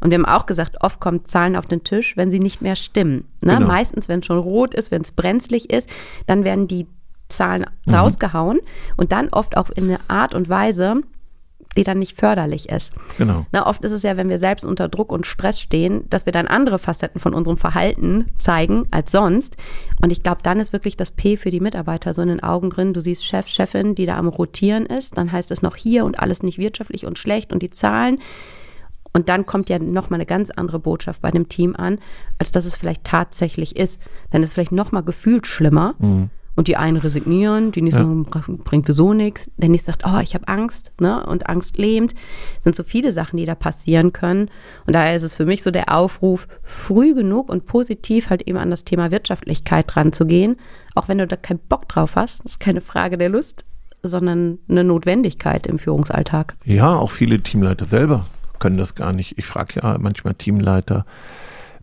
Und 0.00 0.10
wir 0.10 0.18
haben 0.18 0.26
auch 0.26 0.46
gesagt, 0.46 0.76
oft 0.80 1.00
kommen 1.00 1.24
Zahlen 1.24 1.56
auf 1.56 1.66
den 1.66 1.84
Tisch, 1.84 2.16
wenn 2.16 2.30
sie 2.30 2.40
nicht 2.40 2.62
mehr 2.62 2.76
stimmen. 2.76 3.28
Ne? 3.40 3.54
Genau. 3.54 3.66
Meistens, 3.66 4.08
wenn 4.08 4.20
es 4.20 4.26
schon 4.26 4.38
rot 4.38 4.74
ist, 4.74 4.90
wenn 4.90 5.02
es 5.02 5.12
brenzlig 5.12 5.70
ist, 5.70 5.88
dann 6.26 6.44
werden 6.44 6.68
die 6.68 6.86
Zahlen 7.28 7.66
mhm. 7.86 7.94
rausgehauen 7.94 8.60
und 8.96 9.12
dann 9.12 9.28
oft 9.30 9.56
auch 9.56 9.70
in 9.70 9.84
eine 9.84 10.00
Art 10.08 10.34
und 10.34 10.48
Weise, 10.48 11.02
die 11.76 11.82
dann 11.82 11.98
nicht 11.98 12.18
förderlich 12.18 12.68
ist. 12.68 12.94
Genau. 13.18 13.46
Na, 13.52 13.66
oft 13.66 13.84
ist 13.84 13.92
es 13.92 14.02
ja, 14.02 14.16
wenn 14.16 14.28
wir 14.28 14.38
selbst 14.38 14.64
unter 14.64 14.88
Druck 14.88 15.12
und 15.12 15.26
Stress 15.26 15.60
stehen, 15.60 16.08
dass 16.10 16.26
wir 16.26 16.32
dann 16.32 16.46
andere 16.46 16.78
Facetten 16.78 17.20
von 17.20 17.34
unserem 17.34 17.56
Verhalten 17.56 18.26
zeigen 18.38 18.86
als 18.90 19.12
sonst. 19.12 19.56
Und 20.02 20.12
ich 20.12 20.22
glaube, 20.22 20.40
dann 20.42 20.60
ist 20.60 20.72
wirklich 20.72 20.96
das 20.96 21.10
P 21.10 21.36
für 21.36 21.50
die 21.50 21.60
Mitarbeiter 21.60 22.14
so 22.14 22.22
in 22.22 22.28
den 22.28 22.42
Augen 22.42 22.70
drin. 22.70 22.94
Du 22.94 23.00
siehst 23.00 23.24
Chef, 23.24 23.48
Chefin, 23.48 23.94
die 23.94 24.06
da 24.06 24.16
am 24.16 24.28
Rotieren 24.28 24.86
ist. 24.86 25.16
Dann 25.16 25.32
heißt 25.32 25.50
es 25.50 25.62
noch 25.62 25.76
hier 25.76 26.04
und 26.04 26.20
alles 26.20 26.42
nicht 26.42 26.58
wirtschaftlich 26.58 27.06
und 27.06 27.18
schlecht 27.18 27.52
und 27.52 27.62
die 27.62 27.70
Zahlen. 27.70 28.18
Und 29.12 29.28
dann 29.28 29.46
kommt 29.46 29.70
ja 29.70 29.78
nochmal 29.78 30.18
eine 30.18 30.26
ganz 30.26 30.50
andere 30.50 30.80
Botschaft 30.80 31.22
bei 31.22 31.30
dem 31.30 31.48
Team 31.48 31.76
an, 31.76 31.98
als 32.38 32.50
dass 32.50 32.64
es 32.64 32.76
vielleicht 32.76 33.04
tatsächlich 33.04 33.76
ist. 33.76 34.02
Dann 34.30 34.42
ist 34.42 34.48
es 34.48 34.54
vielleicht 34.54 34.72
nochmal 34.72 35.04
gefühlt 35.04 35.46
schlimmer. 35.46 35.94
Mhm. 35.98 36.30
Und 36.56 36.68
die 36.68 36.76
einen 36.76 36.96
resignieren, 36.96 37.72
die 37.72 37.82
nächsten 37.82 38.26
ja. 38.32 38.42
bringt 38.64 38.86
sowieso 38.86 39.12
nichts. 39.12 39.50
Der 39.56 39.68
nächste 39.68 39.90
sagt, 39.90 40.04
oh, 40.06 40.20
ich 40.20 40.34
habe 40.34 40.46
Angst, 40.46 40.92
ne? 41.00 41.26
Und 41.26 41.48
Angst 41.48 41.78
lähmt. 41.78 42.12
Das 42.12 42.64
sind 42.64 42.76
so 42.76 42.84
viele 42.84 43.10
Sachen, 43.10 43.36
die 43.36 43.46
da 43.46 43.54
passieren 43.54 44.12
können. 44.12 44.50
Und 44.86 44.94
daher 44.94 45.16
ist 45.16 45.24
es 45.24 45.34
für 45.34 45.46
mich 45.46 45.62
so 45.62 45.72
der 45.72 45.92
Aufruf, 45.92 46.46
früh 46.62 47.14
genug 47.14 47.50
und 47.50 47.66
positiv 47.66 48.30
halt 48.30 48.42
eben 48.42 48.58
an 48.58 48.70
das 48.70 48.84
Thema 48.84 49.10
Wirtschaftlichkeit 49.10 49.86
dran 49.88 50.12
zu 50.12 50.26
gehen. 50.26 50.56
Auch 50.94 51.08
wenn 51.08 51.18
du 51.18 51.26
da 51.26 51.36
keinen 51.36 51.58
Bock 51.58 51.88
drauf 51.88 52.14
hast, 52.14 52.44
das 52.44 52.52
ist 52.52 52.60
keine 52.60 52.80
Frage 52.80 53.18
der 53.18 53.30
Lust, 53.30 53.64
sondern 54.02 54.58
eine 54.68 54.84
Notwendigkeit 54.84 55.66
im 55.66 55.78
Führungsalltag. 55.78 56.54
Ja, 56.64 56.94
auch 56.94 57.10
viele 57.10 57.40
Teamleiter 57.40 57.86
selber 57.86 58.26
können 58.60 58.78
das 58.78 58.94
gar 58.94 59.12
nicht. 59.12 59.36
Ich 59.36 59.46
frage 59.46 59.80
ja 59.82 59.98
manchmal 59.98 60.34
Teamleiter, 60.34 61.04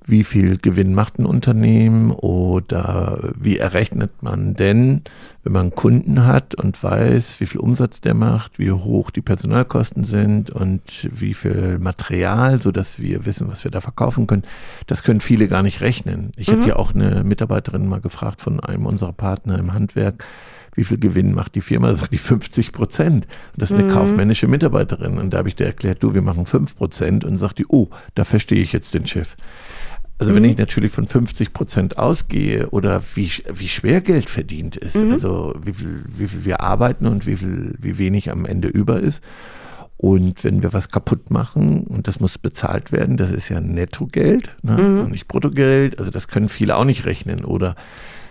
wie 0.06 0.24
viel 0.24 0.58
Gewinn 0.58 0.96
macht 0.96 1.20
ein 1.20 1.26
Unternehmen 1.26 2.12
oder 2.12 3.34
wie 3.40 3.58
errechnet 3.58 4.24
man 4.24 4.56
denn, 4.56 5.02
wenn 5.44 5.54
man 5.54 5.76
Kunden 5.76 6.26
hat 6.26 6.56
und 6.56 6.82
weiß, 6.82 7.40
wie 7.40 7.46
viel 7.46 7.62
Umsatz 7.62 8.02
der 8.02 8.14
macht, 8.14 8.58
wie 8.58 8.72
hoch 8.72 9.12
die 9.12 9.22
Personalkosten 9.22 10.04
sind 10.04 10.50
und 10.50 11.08
wie 11.12 11.34
viel 11.34 11.78
Material, 11.80 12.62
so 12.62 12.72
dass 12.72 13.00
wir 13.00 13.26
wissen, 13.26 13.48
was 13.50 13.64
wir 13.64 13.72
da 13.72 13.82
verkaufen 13.82 14.28
können. 14.28 14.44
Das 14.88 15.04
können 15.04 15.22
viele 15.22 15.48
gar 15.48 15.64
nicht 15.64 15.82
rechnen. 15.82 16.32
Ich 16.36 16.48
mhm. 16.48 16.58
hatte 16.58 16.70
ja 16.70 16.76
auch 16.78 16.96
eine 16.96 17.24
Mitarbeiterin 17.24 17.88
mal 17.88 18.02
gefragt 18.02 18.42
von 18.42 18.60
einem 18.60 18.88
unserer 18.88 19.14
Partner 19.14 19.60
im 19.60 19.74
Handwerk, 19.74 20.24
wie 20.74 20.84
viel 20.86 20.98
Gewinn 20.98 21.34
macht 21.34 21.56
die 21.56 21.62
Firma? 21.62 21.88
Da 21.88 21.96
sagt 21.96 22.14
die 22.14 22.18
50 22.18 22.72
Prozent. 22.72 23.28
Das 23.58 23.72
ist 23.72 23.78
eine 23.78 23.88
mhm. 23.88 23.92
kaufmännische 23.94 24.48
Mitarbeiterin. 24.48 25.18
Und 25.18 25.34
da 25.34 25.40
habe 25.40 25.50
ich 25.50 25.56
dir 25.56 25.66
erklärt, 25.66 26.02
du, 26.02 26.14
wir 26.14 26.22
machen 26.22 26.46
5 26.46 26.76
Prozent. 26.76 27.26
Und 27.26 27.38
sagt 27.38 27.60
die, 27.60 27.66
oh, 27.68 27.90
da 28.16 28.24
verstehe 28.24 28.62
ich 28.62 28.72
jetzt 28.72 28.94
den 28.94 29.06
Chef. 29.06 29.36
Also 30.22 30.34
mhm. 30.34 30.36
wenn 30.36 30.44
ich 30.52 30.58
natürlich 30.60 30.92
von 30.92 31.08
50 31.08 31.52
Prozent 31.52 31.98
ausgehe 31.98 32.70
oder 32.70 33.02
wie, 33.16 33.32
wie 33.52 33.68
schwer 33.68 34.02
Geld 34.02 34.30
verdient 34.30 34.76
ist, 34.76 34.96
mhm. 34.96 35.14
also 35.14 35.56
wie 35.64 35.74
viel, 35.74 36.04
wie 36.16 36.28
viel 36.28 36.46
wir 36.46 36.62
arbeiten 36.62 37.08
und 37.08 37.26
wie 37.26 37.36
viel, 37.36 37.74
wie 37.80 37.98
wenig 37.98 38.30
am 38.30 38.46
Ende 38.46 38.68
über 38.68 39.00
ist. 39.00 39.24
Und 39.98 40.44
wenn 40.44 40.62
wir 40.62 40.74
was 40.74 40.90
kaputt 40.90 41.32
machen 41.32 41.86
und 41.86 42.08
das 42.08 42.20
muss 42.20 42.38
bezahlt 42.38 42.92
werden, 42.92 43.18
das 43.18 43.32
ist 43.32 43.50
ja 43.50 43.60
Nettogeld 43.62 44.56
ne? 44.62 44.78
Mhm. 44.78 45.00
und 45.00 45.12
nicht 45.12 45.28
Bruttogeld. 45.28 45.98
Also 45.98 46.12
das 46.12 46.28
können 46.28 46.50
viele 46.50 46.76
auch 46.76 46.86
nicht 46.86 47.08
rechnen. 47.08 47.44
Oder 47.44 47.76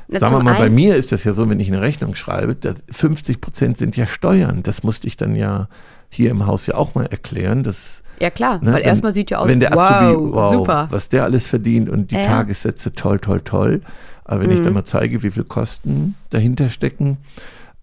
Na, 0.06 0.20
sagen 0.20 0.36
wir 0.36 0.44
mal, 0.44 0.58
bei 0.58 0.70
mir 0.70 0.94
ist 0.94 1.10
das 1.10 1.24
ja 1.24 1.32
so, 1.32 1.48
wenn 1.48 1.58
ich 1.58 1.66
eine 1.66 1.80
Rechnung 1.80 2.14
schreibe, 2.14 2.56
50 2.88 3.40
Prozent 3.40 3.78
sind 3.78 3.96
ja 3.96 4.06
Steuern. 4.06 4.62
Das 4.62 4.84
musste 4.84 5.08
ich 5.08 5.16
dann 5.16 5.34
ja 5.34 5.68
hier 6.08 6.30
im 6.30 6.46
Haus 6.46 6.66
ja 6.66 6.76
auch 6.76 6.94
mal 6.94 7.06
erklären. 7.06 7.64
Das 7.64 8.04
ja 8.20 8.30
klar, 8.30 8.62
ne? 8.62 8.72
weil 8.72 8.82
erstmal 8.82 9.12
sieht 9.12 9.30
ja 9.30 9.38
aus, 9.38 9.48
wenn 9.48 9.60
der 9.60 9.76
Azubi, 9.76 10.16
wow, 10.16 10.34
wow, 10.34 10.52
super. 10.52 10.86
was 10.90 11.08
der 11.08 11.24
alles 11.24 11.46
verdient 11.46 11.88
und 11.88 12.10
die 12.10 12.16
ja. 12.16 12.24
Tagessätze 12.24 12.94
toll, 12.94 13.18
toll, 13.18 13.40
toll. 13.40 13.82
Aber 14.24 14.42
wenn 14.42 14.50
mhm. 14.50 14.56
ich 14.56 14.62
dann 14.62 14.74
mal 14.74 14.84
zeige, 14.84 15.22
wie 15.22 15.30
viel 15.30 15.44
Kosten 15.44 16.14
dahinter 16.30 16.70
stecken, 16.70 17.18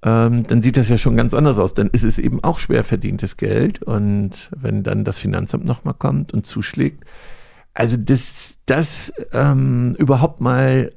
ähm, 0.04 0.44
dann 0.44 0.62
sieht 0.62 0.78
das 0.78 0.90
ja 0.90 0.98
schon 0.98 1.18
ganz 1.18 1.34
anders 1.34 1.60
aus. 1.60 1.74
Dann 1.74 1.90
ist 1.90 2.04
es 2.04 2.18
eben 2.18 2.44
auch 2.44 2.60
schwer 2.60 2.84
verdientes 2.84 3.38
Geld. 3.38 3.82
Und 3.84 4.50
wenn 4.56 4.84
dann 4.84 5.04
das 5.04 5.18
Finanzamt 5.18 5.66
nochmal 5.66 5.96
kommt 5.96 6.34
und 6.34 6.46
zuschlägt, 6.46 7.04
also 7.74 7.98
das, 7.98 8.58
das 8.66 9.12
ähm, 9.34 9.96
überhaupt 9.98 10.40
mal, 10.40 10.92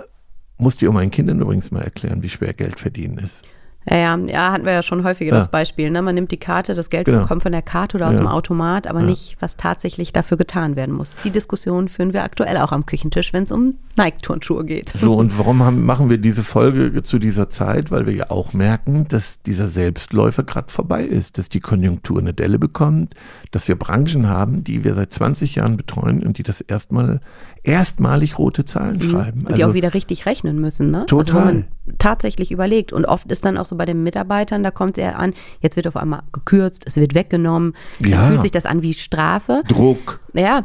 musste 0.58 0.84
ich 0.84 0.88
auch 0.88 0.94
meinen 0.94 1.10
Kindern 1.10 1.40
übrigens 1.40 1.70
mal 1.70 1.82
erklären, 1.82 2.22
wie 2.22 2.28
schwer 2.28 2.52
Geld 2.52 2.78
verdienen 2.78 3.18
ist. 3.18 3.42
Ja, 3.88 3.96
ja, 3.96 4.16
ja, 4.26 4.52
hatten 4.52 4.66
wir 4.66 4.72
ja 4.72 4.82
schon 4.82 5.04
häufiger 5.04 5.32
ja. 5.32 5.38
das 5.38 5.50
Beispiel. 5.50 5.90
Ne? 5.90 6.02
Man 6.02 6.14
nimmt 6.14 6.30
die 6.30 6.36
Karte, 6.36 6.74
das 6.74 6.90
Geld 6.90 7.06
genau. 7.06 7.24
kommt 7.26 7.42
von 7.42 7.52
der 7.52 7.62
Karte 7.62 7.96
oder 7.96 8.08
aus 8.08 8.14
ja. 8.14 8.20
dem 8.20 8.26
Automat, 8.26 8.86
aber 8.86 9.02
nicht, 9.02 9.36
was 9.40 9.56
tatsächlich 9.56 10.12
dafür 10.12 10.36
getan 10.36 10.76
werden 10.76 10.94
muss. 10.94 11.16
Die 11.24 11.30
Diskussion 11.30 11.88
führen 11.88 12.12
wir 12.12 12.22
aktuell 12.22 12.58
auch 12.58 12.72
am 12.72 12.84
Küchentisch, 12.84 13.32
wenn 13.32 13.44
es 13.44 13.52
um 13.52 13.76
Nike-Turnschuhe 13.96 14.64
geht. 14.64 14.92
So, 15.00 15.14
und 15.16 15.38
warum 15.38 15.62
haben, 15.62 15.86
machen 15.86 16.10
wir 16.10 16.18
diese 16.18 16.44
Folge 16.44 17.02
zu 17.02 17.18
dieser 17.18 17.48
Zeit? 17.48 17.90
Weil 17.90 18.06
wir 18.06 18.12
ja 18.12 18.30
auch 18.30 18.52
merken, 18.52 19.06
dass 19.08 19.40
dieser 19.42 19.68
Selbstläufer 19.68 20.42
gerade 20.42 20.70
vorbei 20.70 21.04
ist, 21.04 21.38
dass 21.38 21.48
die 21.48 21.60
Konjunktur 21.60 22.18
eine 22.18 22.34
Delle 22.34 22.58
bekommt, 22.58 23.14
dass 23.50 23.66
wir 23.66 23.76
Branchen 23.76 24.28
haben, 24.28 24.62
die 24.62 24.84
wir 24.84 24.94
seit 24.94 25.12
20 25.12 25.54
Jahren 25.54 25.78
betreuen 25.78 26.22
und 26.22 26.36
die 26.36 26.42
das 26.42 26.60
erstmal 26.60 27.20
erstmalig 27.62 28.38
rote 28.38 28.64
Zahlen 28.64 28.96
mhm. 28.96 29.02
schreiben. 29.02 29.40
Und 29.40 29.56
die 29.56 29.62
also, 29.62 29.70
auch 29.70 29.74
wieder 29.74 29.94
richtig 29.94 30.26
rechnen 30.26 30.60
müssen, 30.60 30.90
ne? 30.90 31.06
Total. 31.06 31.18
Also, 31.18 31.34
wo 31.34 31.44
man 31.44 31.64
tatsächlich 31.98 32.52
überlegt. 32.52 32.92
Und 32.92 33.04
oft 33.04 33.30
ist 33.30 33.44
dann 33.44 33.58
auch 33.58 33.66
so 33.66 33.76
bei 33.76 33.84
den 33.84 34.02
Mitarbeitern, 34.02 34.62
da 34.62 34.70
kommt 34.70 34.96
es 34.96 35.04
eher 35.04 35.18
an, 35.18 35.34
jetzt 35.60 35.76
wird 35.76 35.86
auf 35.86 35.96
einmal 35.96 36.22
gekürzt, 36.32 36.84
es 36.86 36.96
wird 36.96 37.14
weggenommen. 37.14 37.74
Ja. 37.98 38.28
Fühlt 38.28 38.42
sich 38.42 38.52
das 38.52 38.66
an 38.66 38.82
wie 38.82 38.94
Strafe. 38.94 39.62
Druck. 39.68 40.20
Ja, 40.32 40.64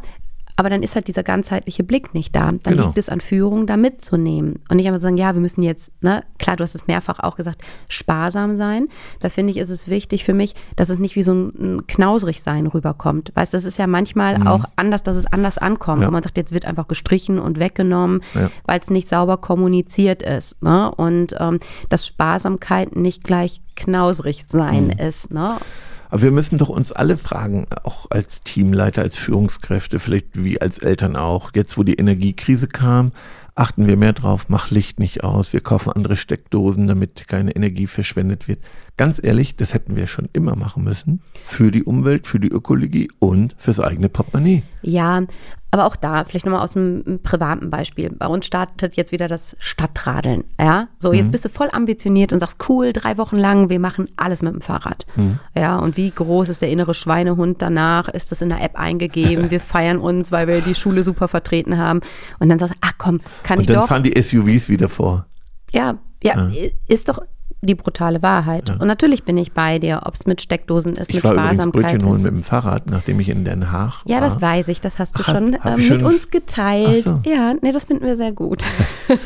Aber 0.58 0.70
dann 0.70 0.84
ist 0.84 0.96
halt 0.96 1.08
dieser 1.10 1.24
ganzheitliche 1.24 1.84
Blick 1.84 2.14
nicht 2.14 2.34
da. 2.36 2.46
Dann 2.52 2.60
Genau. 2.64 2.86
liegt 2.86 2.98
es 2.98 3.10
an 3.10 3.20
Führung, 3.20 3.68
da 3.68 3.76
mitzunehmen. 3.76 4.60
Und 4.70 4.78
nicht 4.78 4.88
einfach 4.88 5.02
sagen, 5.02 5.18
ja, 5.18 5.34
wir 5.34 5.42
müssen 5.42 5.64
jetzt, 5.64 5.92
ne, 6.02 6.22
klar, 6.40 6.56
du 6.56 6.64
hast 6.64 6.76
es 6.76 6.88
mehrfach 6.88 7.20
auch 7.20 7.36
gesagt, 7.36 7.62
sparsam 7.90 8.56
sein. 8.56 8.88
Da 9.20 9.30
finde 9.30 9.52
ich, 9.52 9.58
ist 9.58 9.70
es 9.70 9.90
wichtig 9.90 10.24
für 10.24 10.34
mich, 10.34 10.56
dass 10.78 10.90
es 10.90 10.98
nicht 11.00 11.16
wie 11.18 11.24
so 11.24 11.34
ein, 11.34 11.48
ein 11.60 11.88
Knausrigsein 11.88 12.68
rüberkommt. 12.68 13.32
Weißt 13.36 13.54
du, 13.54 13.58
das 13.58 13.66
ist 13.66 13.78
ja 13.78 13.88
manchmal 13.88 14.48
auch 14.48 14.64
anders, 14.78 15.04
dass 15.04 15.18
es 15.18 15.26
anders 15.26 15.58
ankommt. 15.58 15.98
Mhm. 15.98 16.02
Ja. 16.04 16.08
Und 16.08 16.14
man 16.14 16.24
sagt, 16.24 16.38
jetzt 16.38 16.54
wird 16.54 16.66
einfach 16.66 16.88
gestrichen 16.88 17.38
und 17.40 17.60
weggenommen, 17.60 18.22
Ja. 18.34 18.50
weil 18.66 18.80
es 18.80 18.90
nicht 18.90 19.10
sauber 19.10 19.38
kommuniziert 19.38 20.24
ist. 20.24 20.62
Ne? 20.64 20.90
Und 20.96 21.36
ähm, 21.40 21.60
dass 21.90 22.08
Sparsamkeit 22.08 22.96
nicht 22.96 23.24
gleich 23.24 23.62
knausrig 23.76 24.46
sein 24.48 24.86
Mhm. 24.86 25.06
ist. 25.06 25.34
Ne? 25.34 25.58
Aber 26.16 26.22
wir 26.22 26.32
müssen 26.32 26.58
doch 26.58 26.70
uns 26.70 26.94
alle 26.94 27.18
fragen, 27.18 27.68
auch 27.84 28.10
als 28.10 28.42
Teamleiter, 28.42 29.02
als 29.02 29.18
Führungskräfte, 29.18 30.00
vielleicht 30.00 30.42
wie 30.42 30.62
als 30.62 30.80
Eltern 30.80 31.18
auch, 31.18 31.52
jetzt 31.54 31.78
wo 31.78 31.84
die 31.84 31.96
Energiekrise 31.96 32.70
kam, 32.70 33.12
achten 33.54 33.86
wir 33.86 33.98
mehr 33.98 34.14
drauf, 34.14 34.46
mach 34.48 34.72
Licht 34.72 34.98
nicht 34.98 35.26
aus, 35.26 35.52
wir 35.52 35.60
kaufen 35.60 35.92
andere 35.92 36.16
Steckdosen, 36.16 36.88
damit 36.88 37.28
keine 37.28 37.54
Energie 37.54 37.86
verschwendet 37.86 38.48
wird. 38.48 38.60
Ganz 38.96 39.22
ehrlich, 39.22 39.58
das 39.58 39.74
hätten 39.74 39.98
wir 39.98 40.08
schon 40.08 40.30
immer 40.32 40.56
machen 40.56 40.86
müssen. 40.86 41.22
Für 41.44 41.70
die 41.70 41.84
Umwelt, 41.84 42.28
für 42.28 42.40
die 42.40 42.48
Ökologie 42.48 43.10
und 43.20 43.54
fürs 43.58 43.82
eigene 43.82 44.08
Portemonnaie. 44.08 44.64
Ja, 44.84 45.22
aber 45.76 45.86
auch 45.86 45.96
da, 45.96 46.24
vielleicht 46.24 46.46
nochmal 46.46 46.62
aus 46.62 46.76
einem 46.76 47.20
privaten 47.22 47.70
Beispiel. 47.70 48.10
Bei 48.10 48.28
uns 48.28 48.46
startet 48.46 48.96
jetzt 48.96 49.12
wieder 49.12 49.28
das 49.28 49.56
Stadtradeln. 49.60 50.44
Ja, 50.60 50.88
so 50.98 51.10
Mhm. 51.10 51.16
jetzt 51.16 51.32
bist 51.32 51.46
du 51.46 51.50
voll 51.50 51.70
ambitioniert 51.72 52.32
und 52.34 52.40
sagst, 52.40 52.58
cool, 52.70 52.94
drei 52.94 53.18
Wochen 53.18 53.38
lang, 53.38 53.70
wir 53.70 53.80
machen 53.80 54.08
alles 54.16 54.42
mit 54.42 54.54
dem 54.54 54.62
Fahrrad. 54.62 55.06
Mhm. 55.16 55.40
Ja, 55.56 55.78
und 55.78 55.98
wie 55.98 56.10
groß 56.12 56.50
ist 56.50 56.62
der 56.62 56.70
innere 56.70 56.94
Schweinehund 56.94 57.62
danach? 57.62 58.08
Ist 58.08 58.32
das 58.32 58.42
in 58.42 58.50
der 58.50 58.62
App 58.64 58.80
eingegeben? 58.80 59.50
Wir 59.52 59.60
feiern 59.60 59.98
uns, 60.00 60.32
weil 60.32 60.48
wir 60.48 60.62
die 60.62 60.76
Schule 60.76 61.04
super 61.04 61.28
vertreten 61.28 61.78
haben. 61.78 62.02
Und 62.40 62.50
dann 62.50 62.60
sagst 62.60 62.74
du, 62.76 62.78
ach 62.82 62.94
komm, 62.98 63.20
kann 63.44 63.60
ich 63.60 63.68
Und 63.68 63.74
dann 63.76 63.82
doch. 63.84 63.88
fahren 63.90 64.04
die 64.04 64.20
SUVs 64.22 64.70
wieder 64.70 64.90
vor. 64.90 65.26
Ja, 65.72 65.96
ja, 66.24 66.50
ist 66.88 67.10
doch 67.10 67.20
die 67.66 67.76
brutale 67.76 68.22
Wahrheit. 68.22 68.70
Und 68.70 68.88
natürlich 68.88 69.24
bin 69.24 69.38
ich 69.38 69.52
bei 69.54 69.80
dir, 69.80 70.02
ob 70.06 70.14
es 70.14 70.26
mit 70.26 70.42
Steckdosen 70.42 70.96
ist, 70.96 71.10
Ich 71.10 71.16
mit 71.16 71.24
war 71.24 71.34
Sparsamkeit 71.34 71.84
Brötchen 71.84 72.06
holen 72.08 72.22
mit 72.24 72.32
dem 72.32 72.44
Fahrrad, 72.44 72.90
nachdem 72.90 73.20
ich 73.20 73.30
in 73.30 73.44
Den 73.46 73.72
Haag 73.72 74.02
Ja, 74.06 74.16
war. 74.16 74.22
das 74.22 74.42
weiß 74.42 74.68
ich, 74.70 74.82
das 74.82 75.00
hast 75.00 75.18
du 75.18 75.24
Ach, 75.26 75.36
schon 75.36 75.54
ähm, 75.64 75.76
mit 75.76 75.84
schon- 75.86 76.04
uns 76.06 76.30
geteilt. 76.32 77.04
So. 77.06 77.22
Ja, 77.26 77.54
nee, 77.62 77.72
das 77.72 77.86
finden 77.86 78.06
wir 78.06 78.16
sehr 78.18 78.32
gut. 78.32 78.64
Mal 79.08 79.18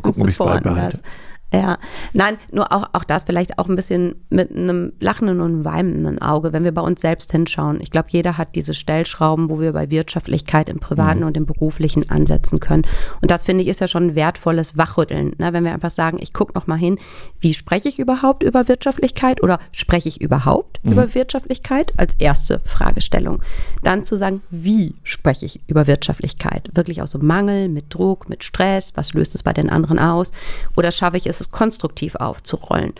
gucken, 0.00 0.22
ob 0.22 0.28
ich 0.28 0.34
es 0.34 0.38
beibehalte. 0.38 0.90
das. 0.98 1.02
Ja, 1.52 1.78
nein, 2.12 2.36
nur 2.52 2.70
auch, 2.72 2.90
auch 2.92 3.02
das 3.02 3.24
vielleicht 3.24 3.58
auch 3.58 3.68
ein 3.68 3.74
bisschen 3.74 4.14
mit 4.30 4.52
einem 4.54 4.92
lachenden 5.00 5.40
und 5.40 5.64
weinenden 5.64 6.22
Auge, 6.22 6.52
wenn 6.52 6.62
wir 6.62 6.72
bei 6.72 6.80
uns 6.80 7.00
selbst 7.00 7.32
hinschauen. 7.32 7.80
Ich 7.80 7.90
glaube, 7.90 8.08
jeder 8.10 8.38
hat 8.38 8.54
diese 8.54 8.72
Stellschrauben, 8.72 9.48
wo 9.50 9.58
wir 9.58 9.72
bei 9.72 9.90
Wirtschaftlichkeit 9.90 10.68
im 10.68 10.78
Privaten 10.78 11.24
und 11.24 11.36
im 11.36 11.46
Beruflichen 11.46 12.08
ansetzen 12.08 12.60
können. 12.60 12.84
Und 13.20 13.32
das 13.32 13.42
finde 13.42 13.64
ich 13.64 13.68
ist 13.68 13.80
ja 13.80 13.88
schon 13.88 14.08
ein 14.10 14.14
wertvolles 14.14 14.76
Wachrütteln, 14.76 15.34
ne? 15.38 15.52
wenn 15.52 15.64
wir 15.64 15.72
einfach 15.72 15.90
sagen, 15.90 16.18
ich 16.20 16.32
gucke 16.32 16.52
noch 16.54 16.68
mal 16.68 16.78
hin, 16.78 16.98
wie 17.40 17.52
spreche 17.52 17.88
ich 17.88 17.98
überhaupt 17.98 18.44
über 18.44 18.68
Wirtschaftlichkeit 18.68 19.42
oder 19.42 19.58
spreche 19.72 20.08
ich 20.08 20.20
überhaupt 20.20 20.80
über 20.84 21.14
Wirtschaftlichkeit 21.14 21.92
als 21.96 22.14
erste 22.18 22.60
Fragestellung. 22.64 23.42
Dann 23.82 24.04
zu 24.04 24.16
sagen, 24.16 24.42
wie 24.50 24.94
spreche 25.02 25.46
ich 25.46 25.60
über 25.66 25.86
Wirtschaftlichkeit? 25.86 26.70
Wirklich 26.74 27.02
aus 27.02 27.10
so 27.10 27.18
Mangel, 27.18 27.68
mit 27.68 27.92
Druck, 27.92 28.28
mit 28.28 28.44
Stress, 28.44 28.92
was 28.94 29.14
löst 29.14 29.34
es 29.34 29.42
bei 29.42 29.52
den 29.52 29.68
anderen 29.68 29.98
aus? 29.98 30.30
Oder 30.76 30.92
schaffe 30.92 31.16
ich 31.16 31.26
es, 31.26 31.39
es 31.40 31.50
konstruktiv 31.50 32.14
aufzurollen? 32.16 32.92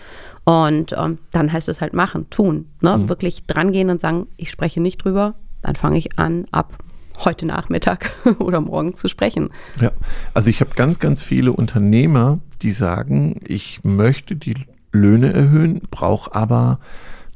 Und 0.45 0.95
ähm, 0.97 1.19
dann 1.33 1.53
heißt 1.53 1.69
es 1.69 1.81
halt 1.81 1.93
machen, 1.93 2.29
tun. 2.31 2.67
Ne? 2.81 3.09
Wirklich 3.09 3.45
drangehen 3.47 3.91
und 3.91 4.01
sagen, 4.01 4.27
ich 4.37 4.51
spreche 4.51 4.81
nicht 4.81 5.05
drüber, 5.05 5.35
dann 5.63 5.77
fange 5.77 5.99
ich 5.99 6.19
an, 6.19 6.47
ab 6.51 6.79
heute 7.25 7.47
Nachmittag 7.47 8.13
oder 8.39 8.61
morgen 8.61 8.95
zu 8.95 9.09
sprechen. 9.09 9.51
Ja, 9.81 9.93
also 10.35 10.51
ich 10.51 10.61
habe 10.61 10.71
ganz, 10.75 10.99
ganz 10.99 11.23
viele 11.23 11.53
Unternehmer, 11.53 12.39
die 12.63 12.73
sagen, 12.73 13.41
ich 13.47 13.85
möchte 13.85 14.37
die 14.37 14.55
Löhne 14.93 15.33
erhöhen, 15.33 15.83
brauche 15.91 16.35
aber 16.35 16.81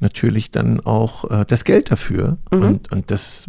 natürlich 0.01 0.51
dann 0.51 0.81
auch 0.81 1.31
äh, 1.31 1.45
das 1.47 1.65
Geld 1.65 1.91
dafür. 1.91 2.39
Und, 2.51 2.93
und 2.93 3.11
das 3.11 3.47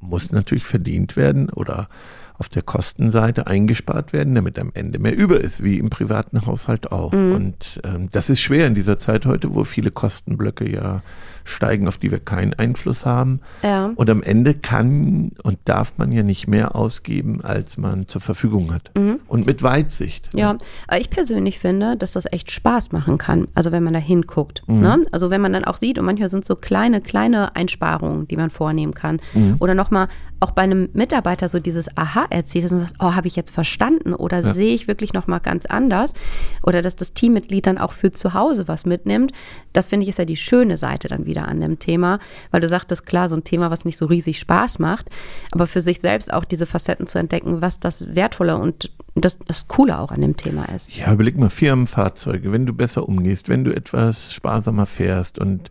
muss 0.00 0.32
natürlich 0.32 0.64
verdient 0.64 1.16
werden 1.16 1.50
oder 1.50 1.88
auf 2.36 2.48
der 2.48 2.62
Kostenseite 2.62 3.46
eingespart 3.46 4.12
werden, 4.12 4.34
damit 4.34 4.58
am 4.58 4.72
Ende 4.74 4.98
mehr 4.98 5.16
über 5.16 5.40
ist, 5.40 5.62
wie 5.62 5.78
im 5.78 5.88
privaten 5.88 6.46
Haushalt 6.46 6.90
auch. 6.90 7.12
Und 7.12 7.80
ähm, 7.84 8.08
das 8.10 8.28
ist 8.28 8.40
schwer 8.40 8.66
in 8.66 8.74
dieser 8.74 8.98
Zeit 8.98 9.24
heute, 9.24 9.54
wo 9.54 9.64
viele 9.64 9.90
Kostenblöcke 9.92 10.70
ja 10.70 11.02
steigen, 11.44 11.86
auf 11.86 11.98
die 11.98 12.10
wir 12.10 12.18
keinen 12.18 12.54
Einfluss 12.54 13.06
haben. 13.06 13.40
Ja. 13.62 13.92
Und 13.94 14.10
am 14.10 14.22
Ende 14.22 14.54
kann 14.54 15.32
und 15.42 15.58
darf 15.66 15.98
man 15.98 16.10
ja 16.10 16.22
nicht 16.22 16.48
mehr 16.48 16.74
ausgeben, 16.74 17.42
als 17.42 17.76
man 17.76 18.08
zur 18.08 18.20
Verfügung 18.20 18.72
hat. 18.72 18.90
Und 19.28 19.46
mit 19.46 19.62
Weitsicht. 19.62 20.30
Ja, 20.34 20.56
aber 20.88 21.00
ich 21.00 21.10
persönlich 21.10 21.58
finde, 21.58 21.96
dass 21.96 22.12
das 22.12 22.24
echt 22.30 22.50
Spaß 22.50 22.92
machen 22.92 23.18
kann. 23.18 23.48
Also 23.54 23.72
wenn 23.72 23.82
man 23.82 23.92
da 23.92 24.00
hinguckt. 24.00 24.62
Ne? 24.66 25.04
Also 25.12 25.30
wenn 25.30 25.40
man 25.40 25.52
dann 25.52 25.64
auch 25.64 25.76
sieht, 25.76 25.98
und 25.98 26.06
manchmal 26.06 26.28
sind 26.28 26.44
so 26.44 26.56
kleine, 26.56 27.00
kleine 27.00 27.54
Einsparungen, 27.54 28.26
die 28.28 28.36
man 28.36 28.50
vornehmen 28.50 28.94
kann. 28.94 29.20
Oder 29.60 29.74
nochmal 29.74 30.08
auch 30.40 30.50
bei 30.50 30.62
einem 30.62 30.88
Mitarbeiter 30.92 31.48
so 31.48 31.58
dieses 31.58 31.96
Aha 31.96 32.26
erzielt, 32.30 32.64
dass 32.64 32.72
man 32.72 32.80
sagt, 32.82 32.94
oh, 32.98 33.14
habe 33.14 33.26
ich 33.26 33.36
jetzt 33.36 33.50
verstanden 33.50 34.14
oder 34.14 34.42
sehe 34.42 34.74
ich 34.74 34.88
wirklich 34.88 35.12
nochmal 35.12 35.40
ganz 35.40 35.66
anders. 35.66 36.14
Oder 36.62 36.82
dass 36.82 36.96
das 36.96 37.14
Teammitglied 37.14 37.66
dann 37.66 37.78
auch 37.78 37.92
für 37.92 38.12
zu 38.12 38.34
Hause 38.34 38.68
was 38.68 38.86
mitnimmt. 38.86 39.32
Das 39.72 39.88
finde 39.88 40.04
ich 40.04 40.10
ist 40.10 40.18
ja 40.18 40.24
die 40.24 40.36
schöne 40.36 40.76
Seite 40.76 41.08
dann 41.08 41.26
wieder 41.26 41.33
an 41.42 41.60
dem 41.60 41.78
Thema, 41.78 42.18
weil 42.50 42.60
du 42.60 42.68
sagtest, 42.68 43.04
klar, 43.06 43.28
so 43.28 43.36
ein 43.36 43.44
Thema, 43.44 43.70
was 43.70 43.84
nicht 43.84 43.96
so 43.96 44.06
riesig 44.06 44.38
Spaß 44.38 44.78
macht, 44.78 45.10
aber 45.50 45.66
für 45.66 45.80
sich 45.80 46.00
selbst 46.00 46.32
auch 46.32 46.44
diese 46.44 46.66
Facetten 46.66 47.06
zu 47.06 47.18
entdecken, 47.18 47.60
was 47.60 47.80
das 47.80 48.14
Wertvolle 48.14 48.56
und 48.56 48.90
das, 49.14 49.38
das 49.46 49.68
Coole 49.68 49.98
auch 49.98 50.10
an 50.10 50.20
dem 50.20 50.36
Thema 50.36 50.64
ist. 50.66 50.94
Ja, 50.96 51.12
überleg 51.12 51.36
mal, 51.36 51.50
Firmenfahrzeuge, 51.50 52.52
wenn 52.52 52.66
du 52.66 52.72
besser 52.72 53.08
umgehst, 53.08 53.48
wenn 53.48 53.64
du 53.64 53.74
etwas 53.74 54.32
sparsamer 54.32 54.86
fährst 54.86 55.38
und 55.38 55.70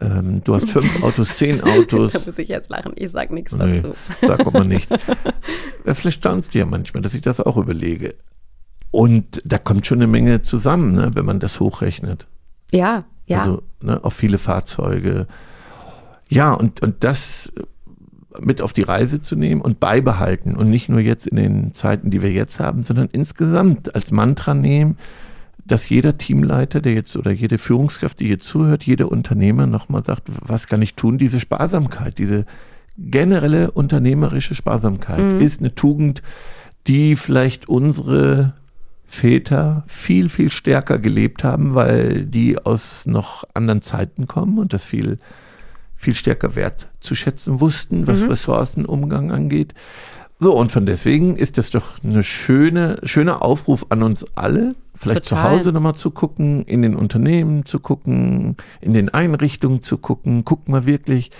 ähm, 0.00 0.42
du 0.44 0.54
hast 0.54 0.70
fünf 0.70 1.02
Autos, 1.02 1.36
zehn 1.36 1.62
Autos. 1.62 2.12
Da 2.12 2.20
muss 2.24 2.38
ich 2.38 2.48
jetzt 2.48 2.70
lachen, 2.70 2.92
ich 2.96 3.10
sag 3.10 3.30
nichts 3.32 3.56
Nee, 3.56 3.80
dazu. 3.80 3.94
sag 4.20 4.46
auch 4.46 4.52
mal 4.52 4.64
nicht. 4.64 4.88
Ja, 5.84 5.94
vielleicht 5.94 6.18
staunst 6.18 6.54
du 6.54 6.58
ja 6.58 6.66
manchmal, 6.66 7.02
dass 7.02 7.14
ich 7.14 7.22
das 7.22 7.40
auch 7.40 7.56
überlege. 7.56 8.14
Und 8.90 9.40
da 9.44 9.58
kommt 9.58 9.86
schon 9.86 9.98
eine 9.98 10.06
Menge 10.06 10.42
zusammen, 10.42 10.94
ne, 10.94 11.10
wenn 11.14 11.24
man 11.26 11.40
das 11.40 11.60
hochrechnet. 11.60 12.26
Ja, 12.70 13.04
ja. 13.28 13.40
Also 13.40 13.62
ne, 13.80 14.02
auf 14.02 14.14
viele 14.14 14.38
Fahrzeuge. 14.38 15.26
Ja, 16.28 16.52
und, 16.52 16.82
und 16.82 17.04
das 17.04 17.52
mit 18.40 18.60
auf 18.60 18.72
die 18.72 18.82
Reise 18.82 19.20
zu 19.20 19.36
nehmen 19.36 19.60
und 19.60 19.80
beibehalten 19.80 20.56
und 20.56 20.70
nicht 20.70 20.88
nur 20.88 21.00
jetzt 21.00 21.26
in 21.26 21.36
den 21.36 21.74
Zeiten, 21.74 22.10
die 22.10 22.22
wir 22.22 22.30
jetzt 22.30 22.60
haben, 22.60 22.82
sondern 22.82 23.08
insgesamt 23.10 23.94
als 23.94 24.10
Mantra 24.10 24.54
nehmen, 24.54 24.98
dass 25.64 25.88
jeder 25.88 26.16
Teamleiter, 26.16 26.80
der 26.80 26.94
jetzt 26.94 27.16
oder 27.16 27.30
jede 27.30 27.58
Führungskraft, 27.58 28.20
die 28.20 28.26
hier 28.26 28.38
zuhört, 28.38 28.84
jeder 28.84 29.10
Unternehmer 29.10 29.66
nochmal 29.66 30.04
sagt, 30.04 30.24
was 30.40 30.66
kann 30.66 30.82
ich 30.82 30.94
tun? 30.94 31.18
Diese 31.18 31.40
Sparsamkeit, 31.40 32.18
diese 32.18 32.46
generelle 32.96 33.70
unternehmerische 33.70 34.54
Sparsamkeit 34.54 35.40
ist 35.40 35.60
eine 35.60 35.74
Tugend, 35.74 36.22
die 36.86 37.16
vielleicht 37.16 37.68
unsere 37.68 38.54
Väter 39.08 39.84
viel, 39.88 40.28
viel 40.28 40.50
stärker 40.50 40.98
gelebt 40.98 41.42
haben, 41.42 41.74
weil 41.74 42.26
die 42.26 42.58
aus 42.58 43.06
noch 43.06 43.44
anderen 43.54 43.82
Zeiten 43.82 44.28
kommen 44.28 44.58
und 44.58 44.72
das 44.72 44.84
viel, 44.84 45.18
viel 45.96 46.14
stärker 46.14 46.54
wertzuschätzen 46.54 47.60
wussten, 47.60 48.06
was 48.06 48.28
Ressourcenumgang 48.28 49.32
angeht. 49.32 49.74
So, 50.40 50.54
und 50.54 50.70
von 50.70 50.86
deswegen 50.86 51.36
ist 51.36 51.58
das 51.58 51.70
doch 51.70 52.04
eine 52.04 52.22
schöne, 52.22 53.00
schöner 53.02 53.42
Aufruf 53.42 53.86
an 53.88 54.04
uns 54.04 54.24
alle, 54.36 54.76
vielleicht 54.94 55.24
zu 55.24 55.34
Total. 55.34 55.56
Hause 55.56 55.72
nochmal 55.72 55.96
zu 55.96 56.12
gucken, 56.12 56.64
in 56.64 56.82
den 56.82 56.94
Unternehmen 56.94 57.64
zu 57.64 57.80
gucken, 57.80 58.56
in 58.80 58.94
den 58.94 59.08
Einrichtungen 59.08 59.82
zu 59.82 59.98
gucken, 59.98 60.44
guck 60.44 60.68
mal 60.68 60.86
wirklich, 60.86 61.32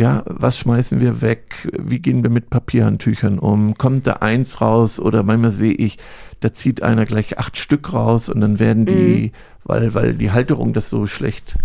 ja, 0.00 0.22
was 0.24 0.56
schmeißen 0.56 0.98
wir 0.98 1.20
weg? 1.20 1.68
Wie 1.78 1.98
gehen 1.98 2.22
wir 2.22 2.30
mit 2.30 2.48
Papierhandtüchern 2.48 3.38
um? 3.38 3.76
Kommt 3.76 4.06
da 4.06 4.14
eins 4.14 4.62
raus? 4.62 4.98
Oder 4.98 5.22
manchmal 5.24 5.50
sehe 5.50 5.74
ich, 5.74 5.98
da 6.40 6.54
zieht 6.54 6.82
einer 6.82 7.04
gleich 7.04 7.38
acht 7.38 7.58
Stück 7.58 7.92
raus 7.92 8.30
und 8.30 8.40
dann 8.40 8.58
werden 8.58 8.86
die, 8.86 9.32
weil, 9.64 9.92
weil 9.92 10.14
die 10.14 10.30
Halterung 10.30 10.72
das 10.72 10.88
so 10.88 11.06
schlecht 11.06 11.56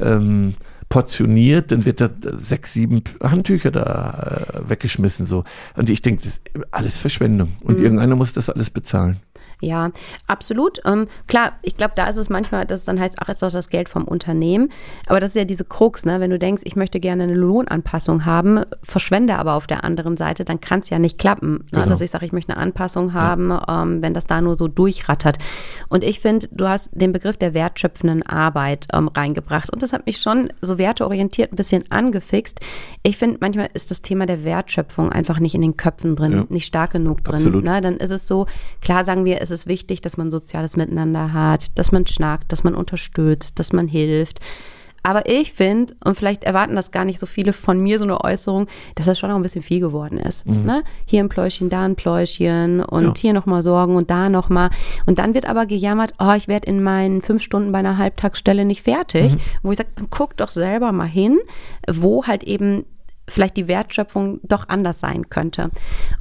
ähm, 0.00 0.54
portioniert, 0.88 1.72
dann 1.72 1.84
wird 1.84 2.00
da 2.00 2.08
sechs, 2.38 2.72
sieben 2.72 3.02
Handtücher 3.20 3.72
da 3.72 4.52
äh, 4.54 4.68
weggeschmissen. 4.68 5.26
So. 5.26 5.42
Und 5.74 5.90
ich 5.90 6.02
denke, 6.02 6.22
das 6.22 6.34
ist 6.34 6.40
alles 6.70 6.98
Verschwendung. 6.98 7.54
Und 7.62 7.80
irgendeiner 7.80 8.14
muss 8.14 8.32
das 8.32 8.48
alles 8.48 8.70
bezahlen. 8.70 9.16
Ja, 9.62 9.92
absolut. 10.26 10.80
Ähm, 10.84 11.06
klar, 11.28 11.52
ich 11.62 11.76
glaube, 11.76 11.92
da 11.94 12.08
ist 12.08 12.16
es 12.16 12.28
manchmal, 12.28 12.66
dass 12.66 12.80
es 12.80 12.84
dann 12.84 12.98
heißt, 12.98 13.16
ach, 13.20 13.28
ist 13.28 13.42
doch 13.42 13.52
das 13.52 13.68
Geld 13.68 13.88
vom 13.88 14.04
Unternehmen. 14.04 14.70
Aber 15.06 15.20
das 15.20 15.30
ist 15.30 15.36
ja 15.36 15.44
diese 15.44 15.64
Krux, 15.64 16.04
ne? 16.04 16.18
Wenn 16.18 16.30
du 16.30 16.38
denkst, 16.38 16.62
ich 16.64 16.74
möchte 16.74 16.98
gerne 16.98 17.22
eine 17.22 17.34
Lohnanpassung 17.34 18.24
haben, 18.24 18.62
verschwende 18.82 19.36
aber 19.36 19.54
auf 19.54 19.68
der 19.68 19.84
anderen 19.84 20.16
Seite, 20.16 20.44
dann 20.44 20.60
kann 20.60 20.80
es 20.80 20.90
ja 20.90 20.98
nicht 20.98 21.16
klappen. 21.16 21.52
Ne? 21.52 21.64
Genau. 21.70 21.86
Dass 21.86 22.00
ich 22.00 22.10
sage, 22.10 22.26
ich 22.26 22.32
möchte 22.32 22.52
eine 22.52 22.60
Anpassung 22.60 23.14
haben, 23.14 23.50
ja. 23.50 23.82
ähm, 23.82 24.02
wenn 24.02 24.14
das 24.14 24.26
da 24.26 24.40
nur 24.40 24.56
so 24.56 24.66
durchrattert. 24.66 25.38
Und 25.88 26.02
ich 26.02 26.18
finde, 26.18 26.48
du 26.50 26.66
hast 26.66 26.90
den 26.92 27.12
Begriff 27.12 27.36
der 27.36 27.54
wertschöpfenden 27.54 28.24
Arbeit 28.24 28.88
ähm, 28.92 29.06
reingebracht. 29.06 29.72
Und 29.72 29.80
das 29.80 29.92
hat 29.92 30.06
mich 30.06 30.18
schon 30.18 30.52
so 30.60 30.76
werteorientiert 30.76 31.52
ein 31.52 31.56
bisschen 31.56 31.84
angefixt. 31.92 32.58
Ich 33.04 33.16
finde, 33.16 33.38
manchmal 33.40 33.70
ist 33.74 33.92
das 33.92 34.02
Thema 34.02 34.26
der 34.26 34.42
Wertschöpfung 34.42 35.12
einfach 35.12 35.38
nicht 35.38 35.54
in 35.54 35.60
den 35.60 35.76
Köpfen 35.76 36.16
drin, 36.16 36.32
ja. 36.32 36.44
nicht 36.48 36.66
stark 36.66 36.90
genug 36.90 37.22
drin. 37.22 37.62
Ne? 37.62 37.80
Dann 37.80 37.98
ist 37.98 38.10
es 38.10 38.26
so, 38.26 38.46
klar 38.80 39.04
sagen 39.04 39.24
wir, 39.24 39.40
es 39.40 39.51
ist 39.52 39.66
wichtig, 39.66 40.00
dass 40.00 40.16
man 40.16 40.30
soziales 40.30 40.76
Miteinander 40.76 41.32
hat, 41.32 41.78
dass 41.78 41.92
man 41.92 42.06
schnackt, 42.06 42.50
dass 42.52 42.64
man 42.64 42.74
unterstützt, 42.74 43.58
dass 43.58 43.72
man 43.72 43.88
hilft. 43.88 44.40
Aber 45.04 45.28
ich 45.28 45.52
finde, 45.52 45.94
und 46.04 46.16
vielleicht 46.16 46.44
erwarten 46.44 46.76
das 46.76 46.92
gar 46.92 47.04
nicht 47.04 47.18
so 47.18 47.26
viele 47.26 47.52
von 47.52 47.80
mir, 47.80 47.98
so 47.98 48.04
eine 48.04 48.22
Äußerung, 48.22 48.68
dass 48.94 49.06
das 49.06 49.18
schon 49.18 49.30
auch 49.30 49.36
ein 49.36 49.42
bisschen 49.42 49.62
viel 49.62 49.80
geworden 49.80 50.16
ist. 50.16 50.46
Mhm. 50.46 50.64
Ne? 50.64 50.84
Hier 51.06 51.22
ein 51.22 51.28
Pläuschen, 51.28 51.70
da 51.70 51.84
ein 51.84 51.96
Pläuschen 51.96 52.80
und 52.80 53.04
ja. 53.04 53.14
hier 53.16 53.32
nochmal 53.32 53.62
Sorgen 53.62 53.96
und 53.96 54.10
da 54.10 54.28
nochmal. 54.28 54.70
Und 55.06 55.18
dann 55.18 55.34
wird 55.34 55.46
aber 55.46 55.66
gejammert, 55.66 56.14
oh, 56.20 56.32
ich 56.36 56.46
werde 56.46 56.68
in 56.68 56.82
meinen 56.82 57.22
fünf 57.22 57.42
Stunden 57.42 57.72
bei 57.72 57.80
einer 57.80 57.98
Halbtagsstelle 57.98 58.64
nicht 58.64 58.82
fertig. 58.82 59.32
Mhm. 59.32 59.40
Wo 59.62 59.72
ich 59.72 59.78
sage, 59.78 59.90
guck 60.10 60.36
doch 60.36 60.50
selber 60.50 60.92
mal 60.92 61.08
hin, 61.08 61.40
wo 61.90 62.24
halt 62.24 62.44
eben 62.44 62.84
vielleicht 63.28 63.56
die 63.56 63.68
Wertschöpfung 63.68 64.40
doch 64.42 64.68
anders 64.68 65.00
sein 65.00 65.30
könnte. 65.30 65.70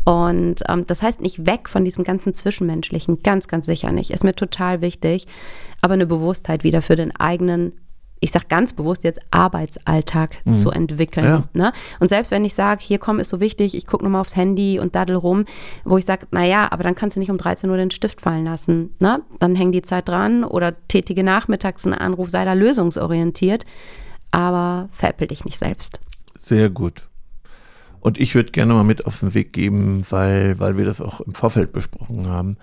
Und 0.06 0.64
ähm, 0.68 0.86
das 0.88 1.02
heißt 1.02 1.22
nicht 1.22 1.46
weg 1.46 1.68
von 1.68 1.84
diesem 1.84 2.04
ganzen 2.04 2.34
Zwischenmenschlichen, 2.34 3.24
ganz, 3.24 3.48
ganz 3.48 3.66
sicher 3.66 3.92
nicht. 3.92 4.12
Ist 4.12 4.24
mir 4.24 4.36
total 4.36 4.82
wichtig, 4.82 5.28
aber 5.82 5.96
eine 5.96 6.06
Bewusstheit 6.06 6.64
wieder 6.64 6.82
für 6.82 6.96
den 6.96 7.16
eigenen 7.16 7.74
ich 8.24 8.32
sage 8.32 8.46
ganz 8.48 8.74
bewusst 8.74 9.04
jetzt 9.04 9.20
Arbeitsalltag 9.32 10.38
mhm. 10.46 10.60
zu 10.60 10.70
entwickeln. 10.70 11.26
Ja. 11.26 11.44
Ne? 11.54 11.74
Und 12.00 12.10
selbst 12.10 12.32
wenn 12.32 12.46
ich 12.46 12.54
sage, 12.54 12.80
hier 12.82 13.00
komm, 13.00 13.20
ist 13.20 13.30
so 13.30 13.40
wichtig, 13.40 13.76
ich 13.76 13.88
gucke 13.88 14.04
nochmal 14.04 14.22
aufs 14.22 14.36
Handy 14.36 14.80
und 14.80 14.96
daddel 14.96 15.16
rum, 15.16 15.46
wo 15.86 15.98
ich 15.98 16.06
sage, 16.06 16.28
naja, 16.30 16.68
aber 16.70 16.84
dann 16.84 16.94
kannst 16.94 17.16
du 17.16 17.20
nicht 17.20 17.32
um 17.32 17.40
13 17.40 17.68
Uhr 17.72 17.78
den 17.78 17.90
Stift 17.90 18.22
fallen 18.22 18.46
lassen. 18.46 18.96
Ne? 19.00 19.24
Dann 19.40 19.56
hängt 19.56 19.74
die 19.74 19.82
Zeit 19.82 20.08
dran 20.08 20.44
oder 20.44 20.76
tätige 20.88 21.24
nachmittags 21.24 21.86
einen 21.86 21.96
Anruf, 21.96 22.30
sei 22.30 22.46
da 22.46 22.54
lösungsorientiert, 22.54 23.66
aber 24.30 24.90
veräppel 24.92 25.28
dich 25.28 25.44
nicht 25.44 25.58
selbst. 25.58 26.00
Sehr 26.52 26.70
gut. 26.70 27.08
Und 28.02 28.20
ich 28.20 28.36
würde 28.36 28.52
gerne 28.52 28.74
mal 28.74 28.84
mit 28.84 29.06
auf 29.06 29.22
den 29.22 29.34
Weg 29.34 29.54
geben, 29.54 30.04
weil, 30.10 30.60
weil 30.60 30.76
wir 30.76 30.84
das 30.84 31.00
auch 31.00 31.22
im 31.22 31.34
Vorfeld 31.34 31.72
besprochen 31.72 32.28
haben. 32.28 32.58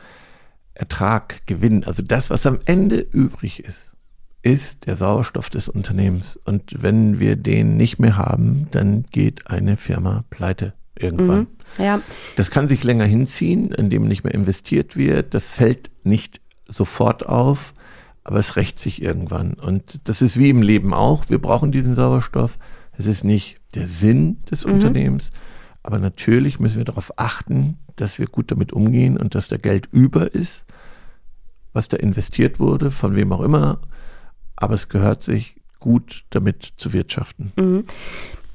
Ertrag, 0.75 1.47
Gewinn, 1.47 1.85
also 1.85 2.03
das, 2.03 2.29
was 2.29 2.45
am 2.45 2.59
Ende 2.67 2.99
übrig 2.99 3.65
ist, 3.65 3.95
ist 4.43 4.87
der 4.87 4.97
Sauerstoff 4.97 5.49
des 5.49 5.71
Unternehmens. 5.71 6.37
Und 6.37 6.83
wenn 6.83 7.19
wir 7.19 7.37
den 7.37 7.79
nicht 7.79 7.99
mehr 7.99 8.19
haben, 8.19 8.69
dann 8.73 9.07
geht 9.11 9.51
eine 9.51 9.79
Firma 9.79 10.25
pleite 10.29 10.75
irgendwann. 10.99 11.47
Mhm, 11.79 11.83
ja. 11.83 12.03
Das 12.37 12.51
kann 12.51 12.69
sich 12.69 12.85
länger 12.85 13.07
hinziehen, 13.07 13.73
indem 13.73 14.07
nicht 14.07 14.23
mehr 14.23 14.35
investiert 14.35 14.99
wird. 14.99 15.33
Das 15.33 15.55
fällt 15.55 15.91
nicht 16.05 16.43
sofort 16.69 17.25
auf, 17.25 17.73
aber 18.23 18.39
es 18.39 18.57
rächt 18.57 18.79
sich 18.79 19.01
irgendwann. 19.01 19.55
Und 19.55 20.01
das 20.05 20.21
ist 20.21 20.39
wie 20.39 20.51
im 20.51 20.61
Leben 20.61 20.93
auch. 20.93 21.31
Wir 21.31 21.41
brauchen 21.41 21.73
diesen 21.73 21.95
Sauerstoff. 21.95 22.59
Es 22.93 23.07
ist 23.07 23.25
nicht 23.25 23.58
der 23.75 23.87
Sinn 23.87 24.39
des 24.51 24.65
mhm. 24.65 24.75
Unternehmens, 24.75 25.31
aber 25.83 25.99
natürlich 25.99 26.61
müssen 26.61 26.79
wir 26.79 26.85
darauf 26.85 27.13
achten, 27.17 27.79
dass 27.97 28.19
wir 28.19 28.27
gut 28.27 28.51
damit 28.51 28.73
umgehen 28.73 29.17
und 29.17 29.35
dass 29.35 29.49
da 29.49 29.57
Geld 29.57 29.89
über 29.91 30.35
ist, 30.35 30.65
was 31.73 31.89
da 31.89 31.97
investiert 31.97 32.61
wurde, 32.61 32.91
von 32.91 33.17
wem 33.17 33.33
auch 33.33 33.41
immer. 33.41 33.81
Aber 34.57 34.75
es 34.75 34.89
gehört 34.89 35.23
sich 35.23 35.57
gut 35.81 36.25
damit 36.31 36.73
zu 36.77 36.93
wirtschaften. 36.93 37.53
Mhm. 37.57 37.85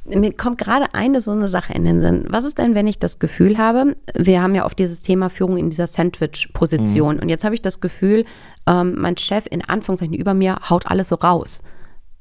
Mir 0.05 0.33
kommt 0.33 0.57
gerade 0.57 0.93
eine 0.93 1.21
so 1.21 1.31
eine 1.31 1.47
Sache 1.47 1.71
in 1.73 1.85
den 1.85 2.01
Sinn. 2.01 2.25
Was 2.27 2.43
ist 2.43 2.57
denn, 2.57 2.75
wenn 2.75 2.87
ich 2.87 2.99
das 2.99 3.19
Gefühl 3.19 3.57
habe, 3.57 3.95
wir 4.13 4.41
haben 4.41 4.53
ja 4.53 4.65
oft 4.65 4.77
dieses 4.77 4.99
Thema 4.99 5.29
Führung 5.29 5.55
in 5.55 5.69
dieser 5.69 5.87
Sandwich-Position. 5.87 7.15
Mhm. 7.15 7.21
Und 7.21 7.29
jetzt 7.29 7.45
habe 7.45 7.55
ich 7.55 7.61
das 7.61 7.79
Gefühl, 7.79 8.25
ähm, 8.67 8.95
mein 8.97 9.15
Chef 9.15 9.45
in 9.49 9.63
Anführungszeichen 9.63 10.13
über 10.13 10.33
mir 10.33 10.57
haut 10.69 10.87
alles 10.87 11.07
so 11.07 11.15
raus. 11.15 11.63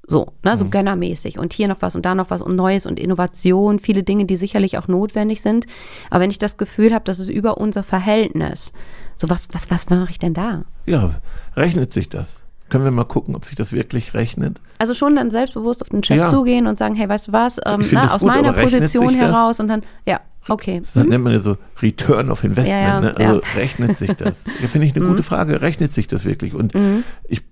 So, 0.06 0.32
ne, 0.42 0.56
so 0.56 0.64
mhm. 0.64 0.70
gönnermäßig. 0.70 1.38
Und 1.38 1.52
hier 1.52 1.68
noch 1.68 1.80
was 1.80 1.94
und 1.94 2.04
da 2.04 2.14
noch 2.14 2.30
was 2.30 2.42
und 2.42 2.56
Neues 2.56 2.86
und 2.86 2.98
Innovation, 2.98 3.78
viele 3.78 4.02
Dinge, 4.02 4.24
die 4.24 4.36
sicherlich 4.36 4.76
auch 4.78 4.88
notwendig 4.88 5.42
sind. 5.42 5.66
Aber 6.10 6.20
wenn 6.20 6.30
ich 6.30 6.38
das 6.38 6.56
Gefühl 6.56 6.92
habe, 6.92 7.04
das 7.04 7.20
ist 7.20 7.28
über 7.28 7.58
unser 7.58 7.82
Verhältnis, 7.82 8.72
so 9.14 9.30
was, 9.30 9.48
was, 9.52 9.70
was 9.70 9.88
mache 9.90 10.10
ich 10.10 10.18
denn 10.18 10.34
da? 10.34 10.64
Ja, 10.86 11.14
rechnet 11.56 11.92
sich 11.92 12.08
das? 12.08 12.42
Können 12.68 12.84
wir 12.84 12.90
mal 12.90 13.04
gucken, 13.04 13.36
ob 13.36 13.44
sich 13.44 13.54
das 13.54 13.72
wirklich 13.72 14.14
rechnet? 14.14 14.58
Also 14.78 14.94
schon 14.94 15.14
dann 15.14 15.30
selbstbewusst 15.30 15.82
auf 15.82 15.90
den 15.90 16.02
Chef 16.02 16.16
ja. 16.16 16.28
zugehen 16.28 16.66
und 16.66 16.78
sagen, 16.78 16.94
hey, 16.94 17.08
weißt 17.08 17.28
du 17.28 17.32
was, 17.32 17.60
ähm, 17.66 17.86
na, 17.92 18.14
aus 18.14 18.22
gut, 18.22 18.28
meiner 18.28 18.54
Position 18.54 19.14
heraus 19.14 19.60
und 19.60 19.68
dann, 19.68 19.82
ja, 20.06 20.20
okay. 20.48 20.80
Das 20.80 20.94
hm? 20.94 21.10
nennt 21.10 21.22
man 21.22 21.34
ja 21.34 21.38
so 21.38 21.58
Return 21.82 22.30
of 22.30 22.42
Investment. 22.42 22.82
Ja, 22.82 22.94
ja, 22.94 23.00
ne? 23.00 23.16
Also 23.16 23.40
rechnet 23.56 23.98
sich 23.98 24.14
das? 24.14 24.42
Ja, 24.60 24.68
finde 24.68 24.86
ich 24.86 24.96
eine 24.96 25.04
mhm. 25.04 25.08
gute 25.10 25.22
Frage. 25.22 25.60
Rechnet 25.60 25.92
sich 25.92 26.08
das 26.08 26.24
wirklich? 26.24 26.54
Und 26.54 26.74
mhm. 26.74 27.04
ich 27.28 27.42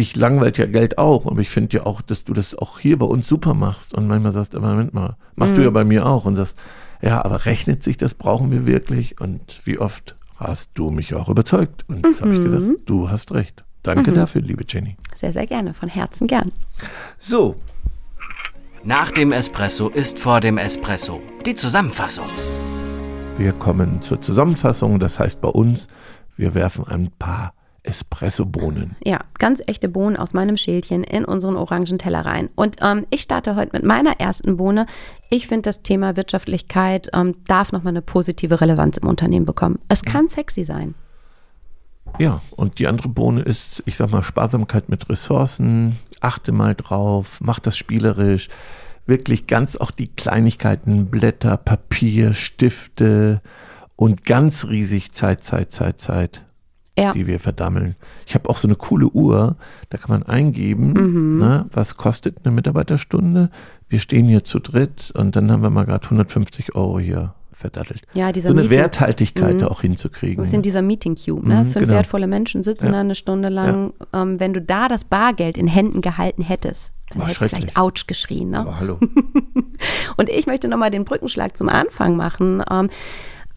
mich 0.00 0.16
langweilt 0.16 0.56
ja 0.56 0.64
Geld 0.64 0.96
auch, 0.96 1.26
aber 1.26 1.42
ich 1.42 1.50
finde 1.50 1.76
ja 1.76 1.84
auch, 1.84 2.00
dass 2.00 2.24
du 2.24 2.32
das 2.32 2.54
auch 2.54 2.78
hier 2.78 2.98
bei 2.98 3.04
uns 3.04 3.28
super 3.28 3.52
machst 3.52 3.92
und 3.92 4.08
manchmal 4.08 4.32
sagst, 4.32 4.54
Moment 4.54 4.94
mal, 4.94 5.18
machst 5.36 5.52
mhm. 5.52 5.56
du 5.58 5.64
ja 5.64 5.70
bei 5.70 5.84
mir 5.84 6.06
auch 6.06 6.24
und 6.24 6.36
sagst, 6.36 6.56
ja, 7.02 7.22
aber 7.22 7.44
rechnet 7.44 7.82
sich 7.82 7.98
das, 7.98 8.14
brauchen 8.14 8.50
wir 8.50 8.64
wirklich 8.64 9.20
und 9.20 9.58
wie 9.64 9.78
oft 9.78 10.16
hast 10.38 10.70
du 10.72 10.90
mich 10.90 11.14
auch 11.14 11.28
überzeugt 11.28 11.84
und 11.86 12.02
mhm. 12.02 12.18
habe 12.18 12.34
ich 12.34 12.42
gesagt, 12.42 12.64
du 12.86 13.10
hast 13.10 13.32
recht. 13.32 13.62
Danke 13.82 14.10
mhm. 14.10 14.14
dafür, 14.14 14.40
liebe 14.40 14.64
Jenny. 14.66 14.96
Sehr, 15.16 15.34
sehr 15.34 15.46
gerne, 15.46 15.74
von 15.74 15.90
Herzen 15.90 16.26
gern. 16.26 16.50
So. 17.18 17.56
Nach 18.82 19.10
dem 19.10 19.32
Espresso 19.32 19.90
ist 19.90 20.18
vor 20.18 20.40
dem 20.40 20.56
Espresso 20.56 21.20
die 21.44 21.54
Zusammenfassung. 21.54 22.24
Wir 23.36 23.52
kommen 23.52 24.00
zur 24.00 24.22
Zusammenfassung, 24.22 24.98
das 24.98 25.18
heißt 25.18 25.42
bei 25.42 25.48
uns, 25.48 25.88
wir 26.38 26.54
werfen 26.54 26.86
ein 26.86 27.10
paar 27.18 27.52
Espresso-Bohnen. 27.82 28.96
Ja, 29.04 29.20
ganz 29.38 29.62
echte 29.66 29.88
Bohnen 29.88 30.16
aus 30.16 30.34
meinem 30.34 30.56
Schälchen 30.56 31.02
in 31.02 31.24
unseren 31.24 31.56
orangen 31.56 31.98
Teller 31.98 32.24
rein. 32.26 32.50
Und 32.54 32.76
ähm, 32.82 33.06
ich 33.10 33.22
starte 33.22 33.56
heute 33.56 33.70
mit 33.72 33.84
meiner 33.84 34.20
ersten 34.20 34.56
Bohne. 34.56 34.86
Ich 35.30 35.46
finde, 35.46 35.62
das 35.62 35.82
Thema 35.82 36.16
Wirtschaftlichkeit 36.16 37.10
ähm, 37.14 37.36
darf 37.46 37.72
nochmal 37.72 37.92
eine 37.92 38.02
positive 38.02 38.60
Relevanz 38.60 38.98
im 38.98 39.08
Unternehmen 39.08 39.46
bekommen. 39.46 39.78
Es 39.88 40.02
kann 40.02 40.28
sexy 40.28 40.64
sein. 40.64 40.94
Ja, 42.18 42.42
und 42.56 42.78
die 42.78 42.86
andere 42.86 43.08
Bohne 43.08 43.42
ist, 43.42 43.82
ich 43.86 43.96
sag 43.96 44.10
mal, 44.10 44.22
Sparsamkeit 44.22 44.88
mit 44.88 45.08
Ressourcen. 45.08 45.96
Achte 46.20 46.52
mal 46.52 46.74
drauf, 46.74 47.38
mach 47.40 47.60
das 47.60 47.76
spielerisch. 47.76 48.48
Wirklich 49.06 49.46
ganz 49.46 49.76
auch 49.76 49.90
die 49.90 50.08
Kleinigkeiten, 50.08 51.06
Blätter, 51.06 51.56
Papier, 51.56 52.34
Stifte 52.34 53.40
und 53.96 54.26
ganz 54.26 54.66
riesig 54.66 55.12
Zeit, 55.12 55.42
Zeit, 55.42 55.72
Zeit, 55.72 56.00
Zeit 56.00 56.44
ja. 56.98 57.12
die 57.12 57.26
wir 57.26 57.40
verdammeln. 57.40 57.96
Ich 58.26 58.34
habe 58.34 58.48
auch 58.48 58.58
so 58.58 58.68
eine 58.68 58.76
coole 58.76 59.08
Uhr, 59.08 59.56
da 59.88 59.98
kann 59.98 60.10
man 60.10 60.22
eingeben, 60.24 60.92
mhm. 60.92 61.38
ne, 61.38 61.66
was 61.72 61.96
kostet 61.96 62.38
eine 62.44 62.54
Mitarbeiterstunde. 62.54 63.50
Wir 63.88 64.00
stehen 64.00 64.26
hier 64.26 64.44
zu 64.44 64.58
dritt 64.58 65.10
und 65.14 65.36
dann 65.36 65.50
haben 65.50 65.62
wir 65.62 65.70
mal 65.70 65.84
gerade 65.84 66.04
150 66.04 66.74
Euro 66.74 66.98
hier 66.98 67.34
verdattelt. 67.52 68.02
Ja, 68.14 68.32
dieser 68.32 68.48
so 68.48 68.54
eine 68.54 68.62
Meeting. 68.62 68.78
Werthaltigkeit 68.78 69.60
mhm. 69.60 69.68
auch 69.68 69.82
hinzukriegen. 69.82 70.36
Du 70.36 70.42
bist 70.42 70.54
in 70.54 70.62
dieser 70.62 70.82
Meeting 70.82 71.14
Cube, 71.14 71.46
ne? 71.46 71.56
Mhm, 71.56 71.64
Fünf 71.64 71.84
genau. 71.84 71.94
wertvolle 71.94 72.26
Menschen 72.26 72.62
sitzen 72.62 72.86
ja. 72.86 72.92
da 72.92 73.00
eine 73.00 73.14
Stunde 73.14 73.50
lang. 73.50 73.92
Ja. 74.12 74.22
Ähm, 74.22 74.40
wenn 74.40 74.52
du 74.52 74.60
da 74.60 74.88
das 74.88 75.04
Bargeld 75.04 75.58
in 75.58 75.68
Händen 75.68 76.00
gehalten 76.00 76.42
hättest, 76.42 76.92
dann 77.10 77.22
hättest 77.22 77.42
du 77.42 77.48
vielleicht 77.48 77.76
Autsch 77.76 78.06
geschrien. 78.06 78.50
Ne? 78.50 78.60
Aber 78.60 78.80
hallo. 78.80 78.98
und 80.16 80.28
ich 80.28 80.46
möchte 80.46 80.68
nochmal 80.68 80.90
den 80.90 81.04
Brückenschlag 81.04 81.56
zum 81.56 81.68
Anfang 81.68 82.16
machen. 82.16 82.62
Ähm, 82.70 82.88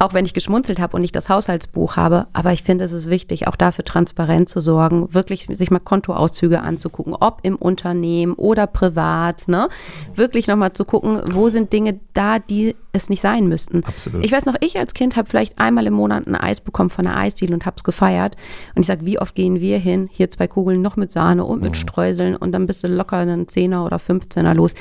auch 0.04 0.14
wenn 0.14 0.26
ich 0.26 0.34
geschmunzelt 0.34 0.80
habe 0.80 0.96
und 0.96 1.02
nicht 1.02 1.16
das 1.16 1.30
Haushaltsbuch 1.30 1.96
habe. 1.96 2.28
Aber 2.34 2.52
ich 2.52 2.64
finde, 2.64 2.84
es 2.84 2.92
ist 2.92 3.10
wichtig, 3.10 3.48
auch 3.48 3.56
dafür 3.56 3.86
transparent 3.86 4.50
zu 4.50 4.60
sorgen, 4.60 5.14
wirklich 5.14 5.48
sich 5.50 5.72
mal 5.72 5.80
Kontoauszüge 5.80 6.62
anzugucken, 6.62 7.16
ob 7.20 7.40
im 7.44 7.56
Unternehmen 7.56 8.34
oder 8.34 8.68
privat, 8.68 9.48
ne? 9.48 9.70
Wirklich 10.16 10.48
nochmal 10.48 10.74
zu 10.74 10.86
gucken, 10.86 11.22
wo 11.32 11.50
sind 11.50 11.72
Dinge 11.72 12.00
da, 12.14 12.40
die 12.40 12.76
es 12.92 13.10
nicht 13.10 13.22
sein 13.22 13.48
müssten. 13.48 13.84
Absolut. 13.86 14.26
Ich 14.26 14.32
weiß 14.32 14.46
noch, 14.46 14.56
ich 14.60 14.78
als 14.78 14.94
Kind 14.94 15.16
habe 15.16 15.28
vielleicht 15.28 15.58
einmal 15.58 15.88
im 15.88 15.94
Monat 15.94 16.28
ein 16.28 16.36
Eis 16.36 16.62
bekommen 16.62 16.90
von 16.90 17.08
einer 17.08 17.18
Eisdiele 17.18 17.54
und 17.54 17.66
habe 17.66 17.78
es 17.78 17.84
gefeiert. 17.84 18.36
Und 18.76 18.82
ich 18.82 18.88
sage, 18.88 19.06
wie 19.06 19.20
oft 19.20 19.34
gehen 19.36 19.62
wir 19.62 19.80
hin? 19.80 20.10
Hier 20.12 20.30
zwei 20.30 20.48
Kugeln 20.48 20.82
noch 20.82 20.98
mit 20.98 21.12
Sahne 21.12 21.46
und 21.46 21.62
mit 21.62 21.72
mhm. 21.72 21.76
Streuseln 21.76 22.36
und 22.36 22.52
dann 22.52 22.68
bist 22.68 22.84
du 22.84 22.88
locker 22.88 23.18
einen 23.18 23.48
Zehner 23.48 23.86
oder 23.86 23.98
15er 23.98 24.54
los. 24.54 24.74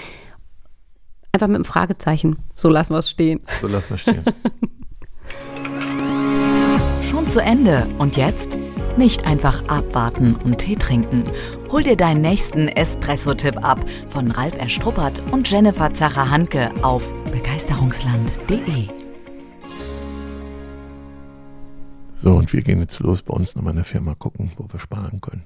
Einfach 1.32 1.46
mit 1.46 1.56
einem 1.56 1.64
Fragezeichen. 1.64 2.36
So 2.54 2.68
lassen 2.68 2.92
wir 2.92 2.98
es 2.98 3.08
stehen. 3.08 3.40
So 3.62 3.68
lassen 3.68 3.90
wir 3.90 3.94
es 3.94 4.00
stehen. 4.00 4.24
Schon 7.22 7.30
zu 7.30 7.40
Ende. 7.40 7.86
Und 7.98 8.16
jetzt? 8.16 8.56
Nicht 8.96 9.24
einfach 9.24 9.68
abwarten 9.68 10.34
und 10.34 10.58
Tee 10.58 10.74
trinken. 10.74 11.22
Hol 11.70 11.84
dir 11.84 11.96
deinen 11.96 12.20
nächsten 12.20 12.66
Espresso-Tipp 12.66 13.64
ab 13.64 13.78
von 14.08 14.32
Ralf 14.32 14.58
Erstruppert 14.58 15.22
und 15.30 15.48
Jennifer 15.48 15.94
Zacher-Hanke 15.94 16.72
auf 16.82 17.14
begeisterungsland.de. 17.30 18.88
So, 22.12 22.34
und 22.34 22.52
wir 22.52 22.62
gehen 22.62 22.80
jetzt 22.80 22.98
los 22.98 23.22
bei 23.22 23.34
uns 23.34 23.54
nochmal 23.54 23.70
in 23.70 23.76
der 23.76 23.84
Firma 23.84 24.16
gucken, 24.16 24.50
wo 24.56 24.66
wir 24.72 24.80
sparen 24.80 25.20
können. 25.20 25.44